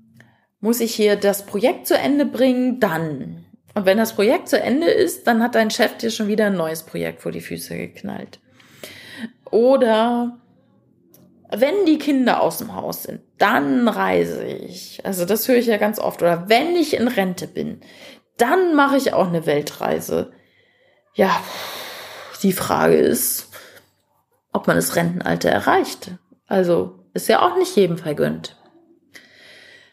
muss 0.60 0.80
ich 0.80 0.94
hier 0.94 1.16
das 1.16 1.46
Projekt 1.46 1.86
zu 1.86 1.96
Ende 1.96 2.26
bringen, 2.26 2.78
dann. 2.78 3.41
Und 3.74 3.86
wenn 3.86 3.98
das 3.98 4.14
Projekt 4.14 4.48
zu 4.48 4.60
Ende 4.60 4.88
ist, 4.88 5.26
dann 5.26 5.42
hat 5.42 5.54
dein 5.54 5.70
Chef 5.70 5.96
dir 5.96 6.10
schon 6.10 6.28
wieder 6.28 6.46
ein 6.46 6.56
neues 6.56 6.82
Projekt 6.82 7.22
vor 7.22 7.32
die 7.32 7.40
Füße 7.40 7.76
geknallt. 7.76 8.38
Oder 9.50 10.38
wenn 11.50 11.84
die 11.86 11.98
Kinder 11.98 12.40
aus 12.40 12.58
dem 12.58 12.74
Haus 12.74 13.04
sind, 13.04 13.20
dann 13.38 13.88
reise 13.88 14.44
ich. 14.44 15.04
Also 15.04 15.24
das 15.24 15.48
höre 15.48 15.56
ich 15.56 15.66
ja 15.66 15.76
ganz 15.76 15.98
oft. 15.98 16.22
Oder 16.22 16.48
wenn 16.48 16.76
ich 16.76 16.96
in 16.96 17.08
Rente 17.08 17.46
bin, 17.46 17.80
dann 18.36 18.74
mache 18.74 18.96
ich 18.96 19.12
auch 19.12 19.28
eine 19.28 19.46
Weltreise. 19.46 20.32
Ja, 21.14 21.42
die 22.42 22.52
Frage 22.52 22.96
ist, 22.96 23.50
ob 24.52 24.66
man 24.66 24.76
das 24.76 24.96
Rentenalter 24.96 25.50
erreicht. 25.50 26.12
Also 26.46 27.06
ist 27.14 27.28
ja 27.28 27.42
auch 27.42 27.56
nicht 27.56 27.76
jedem 27.76 27.98
vergönnt. 27.98 28.56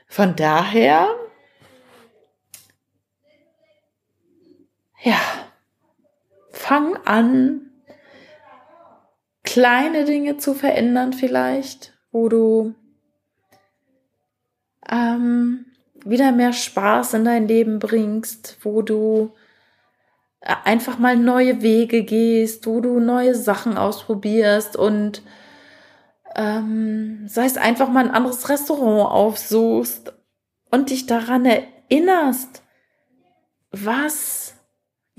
Von 0.07 0.35
daher, 0.35 1.07
ja, 5.01 5.19
fang 6.51 6.95
an, 7.05 7.69
kleine 9.43 10.05
Dinge 10.05 10.37
zu 10.37 10.53
verändern 10.53 11.13
vielleicht, 11.13 11.93
wo 12.11 12.29
du 12.29 12.75
ähm, 14.89 15.65
wieder 16.05 16.31
mehr 16.31 16.53
Spaß 16.53 17.15
in 17.15 17.25
dein 17.25 17.47
Leben 17.47 17.79
bringst, 17.79 18.57
wo 18.63 18.81
du 18.81 19.33
äh, 20.41 20.53
einfach 20.63 20.99
mal 20.99 21.17
neue 21.17 21.61
Wege 21.61 22.03
gehst, 22.03 22.67
wo 22.67 22.79
du 22.79 22.99
neue 22.99 23.35
Sachen 23.35 23.77
ausprobierst 23.77 24.75
und 24.75 25.21
ähm, 26.35 27.27
sei 27.27 27.45
es 27.45 27.57
einfach 27.57 27.89
mal 27.89 28.05
ein 28.05 28.11
anderes 28.11 28.49
Restaurant 28.49 29.11
aufsuchst 29.11 30.13
und 30.71 30.89
dich 30.89 31.05
daran 31.05 31.45
erinnerst, 31.45 32.63
was, 33.71 34.55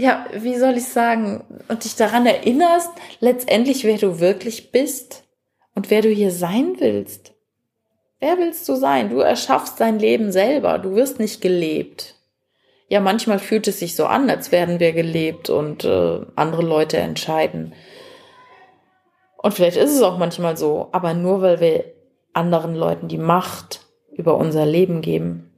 ja, 0.00 0.26
wie 0.32 0.56
soll 0.56 0.76
ich 0.78 0.88
sagen, 0.88 1.44
und 1.68 1.84
dich 1.84 1.94
daran 1.94 2.26
erinnerst, 2.26 2.90
letztendlich, 3.20 3.84
wer 3.84 3.98
du 3.98 4.18
wirklich 4.18 4.72
bist 4.72 5.24
und 5.74 5.90
wer 5.90 6.00
du 6.00 6.08
hier 6.08 6.30
sein 6.30 6.76
willst. 6.78 7.34
Wer 8.18 8.38
willst 8.38 8.68
du 8.68 8.76
sein? 8.76 9.10
Du 9.10 9.20
erschaffst 9.20 9.80
dein 9.80 9.98
Leben 9.98 10.32
selber. 10.32 10.78
Du 10.78 10.94
wirst 10.94 11.20
nicht 11.20 11.40
gelebt. 11.40 12.16
Ja, 12.88 13.00
manchmal 13.00 13.38
fühlt 13.38 13.68
es 13.68 13.78
sich 13.78 13.94
so 13.94 14.06
an, 14.06 14.28
als 14.28 14.52
werden 14.52 14.80
wir 14.80 14.92
gelebt 14.92 15.48
und 15.48 15.84
äh, 15.84 16.20
andere 16.34 16.62
Leute 16.62 16.96
entscheiden. 16.98 17.74
Und 19.36 19.54
vielleicht 19.54 19.76
ist 19.76 19.94
es 19.94 20.02
auch 20.02 20.18
manchmal 20.18 20.56
so, 20.56 20.88
aber 20.92 21.14
nur 21.14 21.40
weil 21.40 21.60
wir 21.60 21.84
anderen 22.32 22.74
Leuten 22.74 23.08
die 23.08 23.18
Macht 23.18 23.86
über 24.12 24.36
unser 24.36 24.66
Leben 24.66 25.02
geben. 25.02 25.49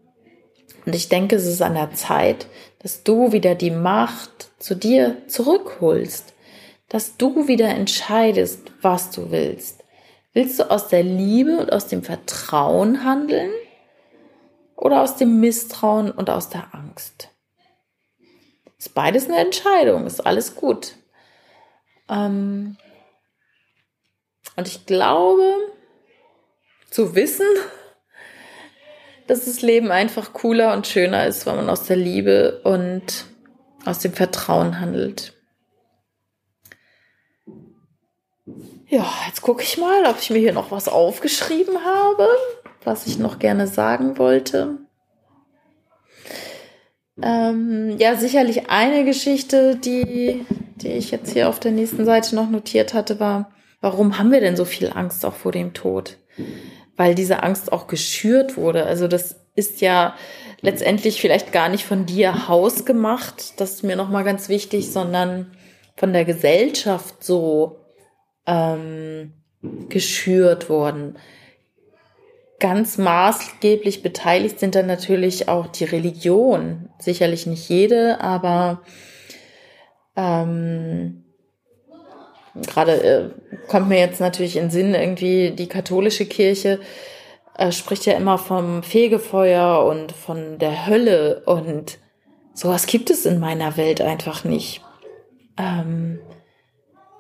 Und 0.85 0.95
ich 0.95 1.09
denke, 1.09 1.37
es 1.37 1.47
ist 1.47 1.63
an 1.63 1.75
der 1.75 1.93
Zeit, 1.93 2.47
dass 2.81 3.05
du 3.05 3.33
wieder 3.33 3.55
die 3.55 3.71
Macht 3.71 4.51
zu 4.59 4.75
dir 4.75 5.17
zurückholst, 5.29 6.35
dass 6.89 7.17
du 7.17 7.47
wieder 7.49 7.69
entscheidest, 7.69 8.73
was 8.81 9.11
du 9.11 9.31
willst. 9.31 9.85
Willst 10.33 10.59
du 10.59 10.71
aus 10.71 10.89
der 10.89 11.03
Liebe 11.03 11.59
und 11.59 11.73
aus 11.73 11.87
dem 11.87 12.03
Vertrauen 12.03 13.05
handeln 13.05 13.53
oder 14.77 15.03
aus 15.03 15.17
dem 15.17 15.41
Misstrauen 15.41 16.11
und 16.11 16.31
aus 16.31 16.49
der 16.49 16.75
Angst? 16.75 17.29
Ist 18.79 18.95
beides 18.95 19.27
eine 19.27 19.37
Entscheidung, 19.37 20.07
ist 20.07 20.27
alles 20.27 20.57
gut. 20.57 20.97
Ähm 22.09 22.77
und 24.57 24.67
ich 24.67 24.87
glaube, 24.87 25.55
zu 26.91 27.15
wissen, 27.15 27.47
dass 29.27 29.45
das 29.45 29.63
Leben 29.63 29.91
einfach 29.91 30.33
cooler 30.33 30.73
und 30.75 30.87
schöner 30.87 31.27
ist, 31.27 31.47
wenn 31.47 31.57
man 31.57 31.71
aus 31.71 31.85
der 31.85 31.97
Liebe 31.97 32.61
und 32.65 33.27
aus 33.85 33.99
dem 33.99 34.13
Vertrauen 34.13 34.81
handelt. 34.81 35.35
Ja, 38.89 39.11
jetzt 39.27 39.41
gucke 39.41 39.63
ich 39.63 39.79
mal, 39.79 40.05
ob 40.07 40.19
ich 40.21 40.31
mir 40.31 40.39
hier 40.39 40.53
noch 40.53 40.71
was 40.71 40.87
aufgeschrieben 40.87 41.79
habe, 41.85 42.29
was 42.85 43.07
ich 43.07 43.19
noch 43.19 43.39
gerne 43.39 43.67
sagen 43.67 44.19
wollte. 44.19 44.79
Ähm, 47.23 47.97
ja, 47.99 48.17
sicherlich 48.17 48.69
eine 48.69 49.05
Geschichte, 49.05 49.77
die, 49.77 50.45
die 50.77 50.89
ich 50.89 51.11
jetzt 51.11 51.33
hier 51.33 51.49
auf 51.49 51.61
der 51.61 51.73
nächsten 51.73 52.05
Seite 52.05 52.35
noch 52.35 52.51
notiert 52.51 52.95
hatte, 52.95 53.21
war, 53.21 53.53
warum 53.81 54.19
haben 54.19 54.31
wir 54.31 54.41
denn 54.41 54.57
so 54.57 54.65
viel 54.65 54.91
Angst 54.93 55.25
auch 55.25 55.35
vor 55.35 55.53
dem 55.53 55.73
Tod? 55.73 56.19
Weil 56.97 57.15
diese 57.15 57.43
Angst 57.43 57.73
auch 57.73 57.87
geschürt 57.87 58.57
wurde. 58.57 58.85
Also 58.85 59.09
das 59.09 59.37
ist 59.55 59.81
ja 59.81 60.15
letztendlich 60.61 61.21
vielleicht 61.21 61.53
gar 61.53 61.69
nicht 61.69 61.85
von 61.85 62.07
dir 62.07 62.49
hausgemacht, 62.49 63.61
das 63.61 63.75
ist 63.75 63.83
mir 63.83 63.97
nochmal 63.97 64.25
ganz 64.25 64.49
wichtig, 64.49 64.93
sondern 64.93 65.51
von 65.97 66.13
der 66.13 66.25
Gesellschaft 66.25 67.23
so 67.23 67.81
ähm, 68.47 69.33
geschürt 69.89 70.69
worden. 70.69 71.19
Ganz 72.61 72.97
maßgeblich 72.97 74.03
beteiligt 74.03 74.61
sind 74.61 74.75
dann 74.75 74.87
natürlich 74.87 75.49
auch 75.49 75.67
die 75.67 75.85
Religion. 75.85 76.89
Sicherlich 76.99 77.47
nicht 77.47 77.69
jede, 77.69 78.21
aber 78.21 78.83
ähm, 80.17 81.22
gerade 82.55 83.03
äh, 83.03 83.31
kommt 83.69 83.89
mir 83.89 83.99
jetzt 83.99 84.21
natürlich 84.21 84.57
in 84.57 84.71
Sinn, 84.71 84.95
irgendwie 84.95 85.53
die 85.53 85.69
katholische 85.69 86.27
Kirche 86.27 86.81
äh, 87.57 87.73
spricht 87.73 88.07
ja 88.07 88.15
immer 88.15 88.39
vom 88.39 88.83
Fegefeuer 88.83 89.85
und 89.85 90.13
von 90.13 90.59
der 90.59 90.87
Hölle 90.87 91.43
und 91.47 91.99
sowas 92.55 92.87
gibt 92.87 93.11
es 93.11 93.27
in 93.27 93.39
meiner 93.39 93.77
Welt 93.77 94.01
einfach 94.01 94.45
nicht. 94.45 94.83
Ähm, 95.59 96.19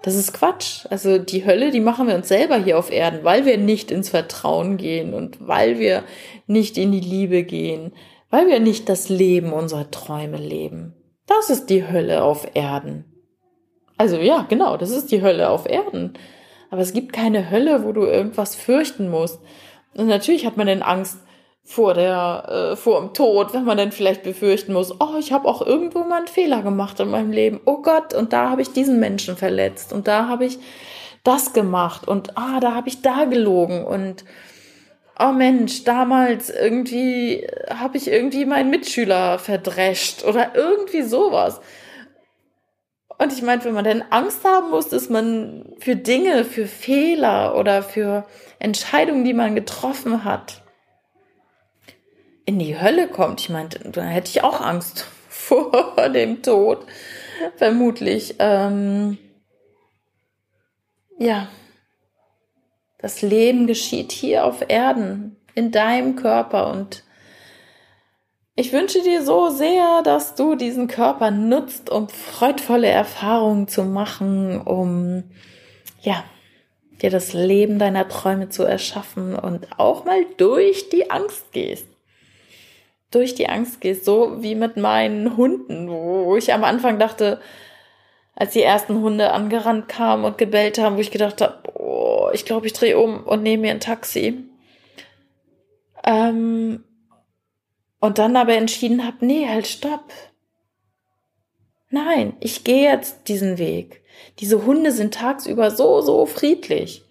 das 0.02 0.16
ist 0.16 0.32
Quatsch. 0.32 0.86
Also 0.90 1.18
die 1.18 1.44
Hölle, 1.46 1.70
die 1.70 1.80
machen 1.80 2.08
wir 2.08 2.14
uns 2.14 2.28
selber 2.28 2.56
hier 2.56 2.78
auf 2.78 2.90
Erden, 2.90 3.24
weil 3.24 3.46
wir 3.46 3.56
nicht 3.56 3.90
ins 3.90 4.08
Vertrauen 4.08 4.76
gehen 4.76 5.14
und 5.14 5.46
weil 5.46 5.78
wir 5.78 6.02
nicht 6.46 6.76
in 6.76 6.92
die 6.92 7.00
Liebe 7.00 7.44
gehen, 7.44 7.92
weil 8.30 8.48
wir 8.48 8.58
nicht 8.58 8.88
das 8.88 9.08
Leben 9.08 9.52
unserer 9.52 9.90
Träume 9.90 10.38
leben. 10.38 10.94
Das 11.26 11.50
ist 11.50 11.66
die 11.66 11.86
Hölle 11.86 12.24
auf 12.24 12.48
Erden. 12.54 13.11
Also 14.02 14.16
ja, 14.16 14.44
genau, 14.48 14.76
das 14.76 14.90
ist 14.90 15.12
die 15.12 15.22
Hölle 15.22 15.48
auf 15.48 15.64
Erden. 15.64 16.14
Aber 16.70 16.80
es 16.80 16.92
gibt 16.92 17.12
keine 17.12 17.52
Hölle, 17.52 17.84
wo 17.84 17.92
du 17.92 18.02
irgendwas 18.02 18.56
fürchten 18.56 19.08
musst. 19.08 19.38
Und 19.94 20.08
natürlich 20.08 20.44
hat 20.44 20.56
man 20.56 20.66
denn 20.66 20.82
Angst, 20.82 21.18
vor 21.62 21.94
der 21.94 22.72
äh, 22.72 22.76
vor 22.76 22.98
dem 22.98 23.14
Tod, 23.14 23.54
wenn 23.54 23.62
man 23.62 23.78
dann 23.78 23.92
vielleicht 23.92 24.24
befürchten 24.24 24.72
muss, 24.72 24.90
oh, 25.00 25.18
ich 25.20 25.32
habe 25.32 25.46
auch 25.46 25.64
irgendwo 25.64 26.00
mal 26.00 26.16
einen 26.18 26.26
Fehler 26.26 26.62
gemacht 26.62 26.98
in 26.98 27.10
meinem 27.10 27.30
Leben. 27.30 27.60
Oh 27.64 27.80
Gott, 27.80 28.12
und 28.12 28.32
da 28.32 28.50
habe 28.50 28.62
ich 28.62 28.72
diesen 28.72 28.98
Menschen 28.98 29.36
verletzt 29.36 29.92
und 29.92 30.08
da 30.08 30.26
habe 30.26 30.46
ich 30.46 30.58
das 31.22 31.52
gemacht 31.52 32.08
und 32.08 32.36
ah, 32.36 32.58
da 32.58 32.74
habe 32.74 32.88
ich 32.88 33.02
da 33.02 33.26
gelogen 33.26 33.84
und 33.84 34.24
oh 35.20 35.30
Mensch, 35.30 35.84
damals 35.84 36.50
irgendwie 36.50 37.46
habe 37.72 37.98
ich 37.98 38.10
irgendwie 38.10 38.46
meinen 38.46 38.70
Mitschüler 38.70 39.38
verdrescht 39.38 40.24
oder 40.24 40.56
irgendwie 40.56 41.02
sowas. 41.02 41.60
Und 43.22 43.32
ich 43.32 43.42
meine, 43.42 43.64
wenn 43.64 43.74
man 43.74 43.84
denn 43.84 44.02
Angst 44.10 44.44
haben 44.44 44.70
muss, 44.70 44.88
dass 44.88 45.08
man 45.08 45.76
für 45.78 45.94
Dinge, 45.94 46.44
für 46.44 46.66
Fehler 46.66 47.54
oder 47.54 47.84
für 47.84 48.26
Entscheidungen, 48.58 49.24
die 49.24 49.32
man 49.32 49.54
getroffen 49.54 50.24
hat, 50.24 50.62
in 52.46 52.58
die 52.58 52.80
Hölle 52.80 53.06
kommt. 53.06 53.40
Ich 53.40 53.48
meinte, 53.48 53.78
dann 53.88 54.08
hätte 54.08 54.28
ich 54.28 54.42
auch 54.42 54.60
Angst 54.60 55.06
vor 55.28 55.94
dem 56.12 56.42
Tod, 56.42 56.84
vermutlich. 57.54 58.34
Ähm, 58.40 59.18
ja, 61.16 61.46
das 62.98 63.22
Leben 63.22 63.68
geschieht 63.68 64.10
hier 64.10 64.44
auf 64.44 64.64
Erden, 64.66 65.36
in 65.54 65.70
deinem 65.70 66.16
Körper 66.16 66.72
und 66.72 67.04
ich 68.54 68.72
wünsche 68.72 69.02
dir 69.02 69.22
so 69.22 69.50
sehr, 69.50 70.02
dass 70.02 70.34
du 70.34 70.54
diesen 70.54 70.88
Körper 70.88 71.30
nutzt, 71.30 71.90
um 71.90 72.08
freudvolle 72.08 72.88
Erfahrungen 72.88 73.68
zu 73.68 73.84
machen, 73.84 74.60
um 74.60 75.24
ja, 76.00 76.24
dir 77.00 77.10
das 77.10 77.32
Leben 77.32 77.78
deiner 77.78 78.08
Träume 78.08 78.48
zu 78.48 78.62
erschaffen 78.62 79.34
und 79.34 79.66
auch 79.78 80.04
mal 80.04 80.24
durch 80.36 80.88
die 80.90 81.10
Angst 81.10 81.52
gehst 81.52 81.86
durch 83.12 83.34
die 83.34 83.48
Angst 83.48 83.80
gehst, 83.80 84.04
so 84.04 84.42
wie 84.42 84.56
mit 84.56 84.76
meinen 84.76 85.36
Hunden, 85.36 85.88
wo 85.88 86.34
ich 86.36 86.52
am 86.52 86.64
Anfang 86.64 86.98
dachte, 86.98 87.40
als 88.34 88.54
die 88.54 88.62
ersten 88.62 89.00
Hunde 89.00 89.32
angerannt 89.32 89.88
kamen 89.88 90.24
und 90.24 90.38
gebellt 90.38 90.78
haben, 90.78 90.96
wo 90.96 91.00
ich 91.00 91.10
gedacht 91.10 91.40
habe, 91.40 91.58
oh, 91.74 92.30
ich 92.32 92.44
glaube, 92.44 92.66
ich 92.66 92.72
drehe 92.72 92.98
um 92.98 93.22
und 93.24 93.42
nehme 93.42 93.62
mir 93.62 93.70
ein 93.72 93.80
Taxi. 93.80 94.44
Ähm, 96.04 96.82
und 98.02 98.18
dann 98.18 98.34
aber 98.34 98.54
entschieden 98.54 99.06
habe, 99.06 99.24
nee, 99.24 99.48
halt, 99.48 99.68
stopp. 99.68 100.12
Nein, 101.88 102.36
ich 102.40 102.64
gehe 102.64 102.82
jetzt 102.82 103.28
diesen 103.28 103.58
Weg. 103.58 104.02
Diese 104.40 104.66
Hunde 104.66 104.90
sind 104.90 105.14
tagsüber 105.14 105.70
so, 105.70 106.00
so 106.00 106.26
friedlich. 106.26 107.04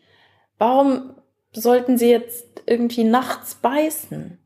Warum 0.58 1.15
sollten 1.54 1.97
sie 1.97 2.10
jetzt 2.10 2.45
irgendwie 2.65 3.06
nachts 3.06 3.56
beißen? 3.56 4.38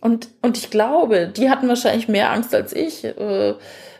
Und, 0.00 0.28
und 0.42 0.56
ich 0.56 0.70
glaube, 0.70 1.26
die 1.26 1.50
hatten 1.50 1.66
wahrscheinlich 1.66 2.06
mehr 2.06 2.30
Angst 2.30 2.54
als 2.54 2.72
ich, 2.72 3.02
äh, 3.02 3.56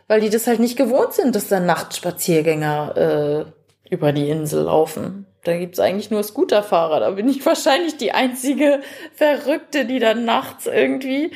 weil 0.07 0.21
die 0.21 0.31
das 0.31 0.47
halt 0.47 0.61
nicht 0.61 0.77
gewohnt 0.77 1.13
sind, 1.13 1.35
dass 1.35 1.49
da 1.49 1.59
Nachtspaziergänger 1.59 3.47
äh, 3.89 3.93
über 3.93 4.13
die 4.13 4.31
Insel 4.31 4.67
laufen. 4.67 5.27
Da 5.45 5.57
gibt's 5.57 5.81
eigentlich 5.81 6.11
nur 6.11 6.23
Scooterfahrer. 6.23 7.01
Da 7.01 7.11
bin 7.11 7.29
ich 7.29 7.45
wahrscheinlich 7.47 7.97
die 7.97 8.13
einzige 8.13 8.81
Verrückte, 9.15 9.85
die 9.85 9.99
dann 9.99 10.25
nachts 10.25 10.67
irgendwie 10.67 11.33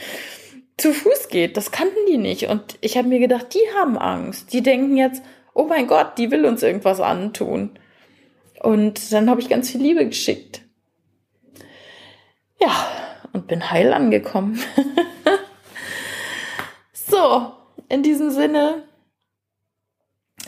zu 0.76 0.92
Fuß 0.92 1.28
geht. 1.28 1.56
Das 1.56 1.70
kannten 1.70 2.06
die 2.08 2.18
nicht. 2.18 2.48
Und 2.48 2.76
ich 2.80 2.96
habe 2.96 3.08
mir 3.08 3.18
gedacht, 3.18 3.54
die 3.54 3.74
haben 3.76 3.98
Angst. 3.98 4.52
Die 4.52 4.62
denken 4.62 4.96
jetzt, 4.96 5.22
oh 5.54 5.64
mein 5.64 5.86
Gott, 5.86 6.18
die 6.18 6.30
will 6.30 6.44
uns 6.44 6.62
irgendwas 6.62 7.00
antun. 7.00 7.78
Und 8.60 9.12
dann 9.12 9.30
habe 9.30 9.40
ich 9.40 9.48
ganz 9.48 9.70
viel 9.70 9.80
Liebe 9.80 10.06
geschickt. 10.06 10.62
Ja, 12.60 12.88
und 13.32 13.46
bin 13.46 13.70
heil 13.70 13.92
angekommen. 13.92 14.60
so, 16.92 17.52
in 17.88 18.02
diesem 18.02 18.30
Sinne, 18.30 18.84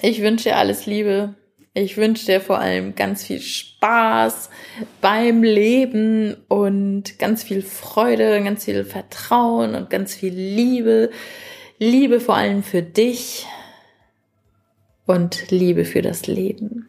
ich 0.01 0.23
wünsche 0.23 0.57
alles 0.57 0.87
Liebe. 0.87 1.35
Ich 1.81 1.97
wünsche 1.97 2.27
dir 2.27 2.41
vor 2.41 2.59
allem 2.59 2.97
ganz 2.97 3.23
viel 3.23 3.41
Spaß 3.41 4.51
beim 5.01 5.45
Leben 5.45 6.37
und 6.49 7.21
ganz 7.21 7.45
viel 7.45 7.63
Freude, 7.63 8.43
ganz 8.43 8.65
viel 8.65 8.83
Vertrauen 8.85 9.77
und 9.77 9.89
ganz 9.89 10.13
viel 10.13 10.35
Liebe. 10.35 11.11
Liebe 11.79 12.19
vor 12.19 12.35
allem 12.35 12.65
für 12.65 12.83
dich 12.83 13.47
und 15.07 15.53
Liebe 15.53 15.85
für 15.85 16.03
das 16.03 16.27
Leben. 16.27 16.89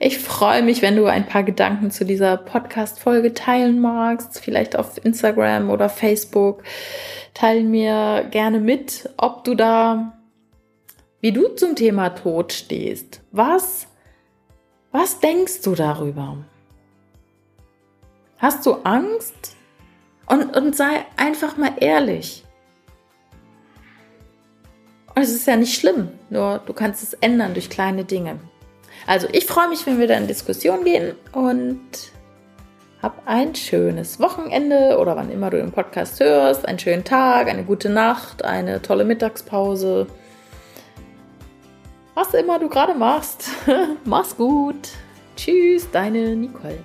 Ich 0.00 0.18
freue 0.18 0.64
mich, 0.64 0.82
wenn 0.82 0.96
du 0.96 1.06
ein 1.06 1.26
paar 1.26 1.44
Gedanken 1.44 1.92
zu 1.92 2.04
dieser 2.04 2.36
Podcast-Folge 2.36 3.32
teilen 3.32 3.80
magst, 3.80 4.40
vielleicht 4.40 4.74
auf 4.74 5.04
Instagram 5.04 5.70
oder 5.70 5.88
Facebook. 5.88 6.64
Teil 7.34 7.62
mir 7.62 8.26
gerne 8.32 8.58
mit, 8.58 9.08
ob 9.18 9.44
du 9.44 9.54
da 9.54 10.19
wie 11.20 11.32
du 11.32 11.48
zum 11.48 11.76
Thema 11.76 12.10
Tod 12.10 12.52
stehst. 12.52 13.20
Was, 13.30 13.86
was 14.92 15.20
denkst 15.20 15.62
du 15.62 15.74
darüber? 15.74 16.38
Hast 18.38 18.64
du 18.66 18.74
Angst? 18.84 19.56
Und, 20.26 20.56
und 20.56 20.76
sei 20.76 21.04
einfach 21.16 21.56
mal 21.56 21.72
ehrlich. 21.80 22.44
Es 25.16 25.30
ist 25.30 25.46
ja 25.46 25.56
nicht 25.56 25.78
schlimm, 25.78 26.08
nur 26.30 26.60
du 26.64 26.72
kannst 26.72 27.02
es 27.02 27.14
ändern 27.14 27.52
durch 27.52 27.68
kleine 27.68 28.04
Dinge. 28.04 28.38
Also 29.06 29.26
ich 29.32 29.46
freue 29.46 29.68
mich, 29.68 29.84
wenn 29.86 29.98
wir 29.98 30.06
da 30.06 30.14
in 30.14 30.28
Diskussion 30.28 30.84
gehen 30.84 31.16
und 31.32 31.80
hab 33.02 33.26
ein 33.26 33.54
schönes 33.54 34.20
Wochenende 34.20 34.98
oder 34.98 35.16
wann 35.16 35.30
immer 35.30 35.50
du 35.50 35.56
den 35.56 35.72
Podcast 35.72 36.20
hörst, 36.20 36.66
einen 36.66 36.78
schönen 36.78 37.04
Tag, 37.04 37.48
eine 37.48 37.64
gute 37.64 37.90
Nacht, 37.90 38.44
eine 38.44 38.82
tolle 38.82 39.04
Mittagspause 39.04 40.06
was 42.20 42.34
immer 42.34 42.58
du 42.58 42.68
gerade 42.68 42.94
machst. 42.94 43.48
Mach's 44.04 44.36
gut. 44.36 44.90
Tschüss, 45.36 45.90
deine 45.90 46.36
Nicole. 46.36 46.78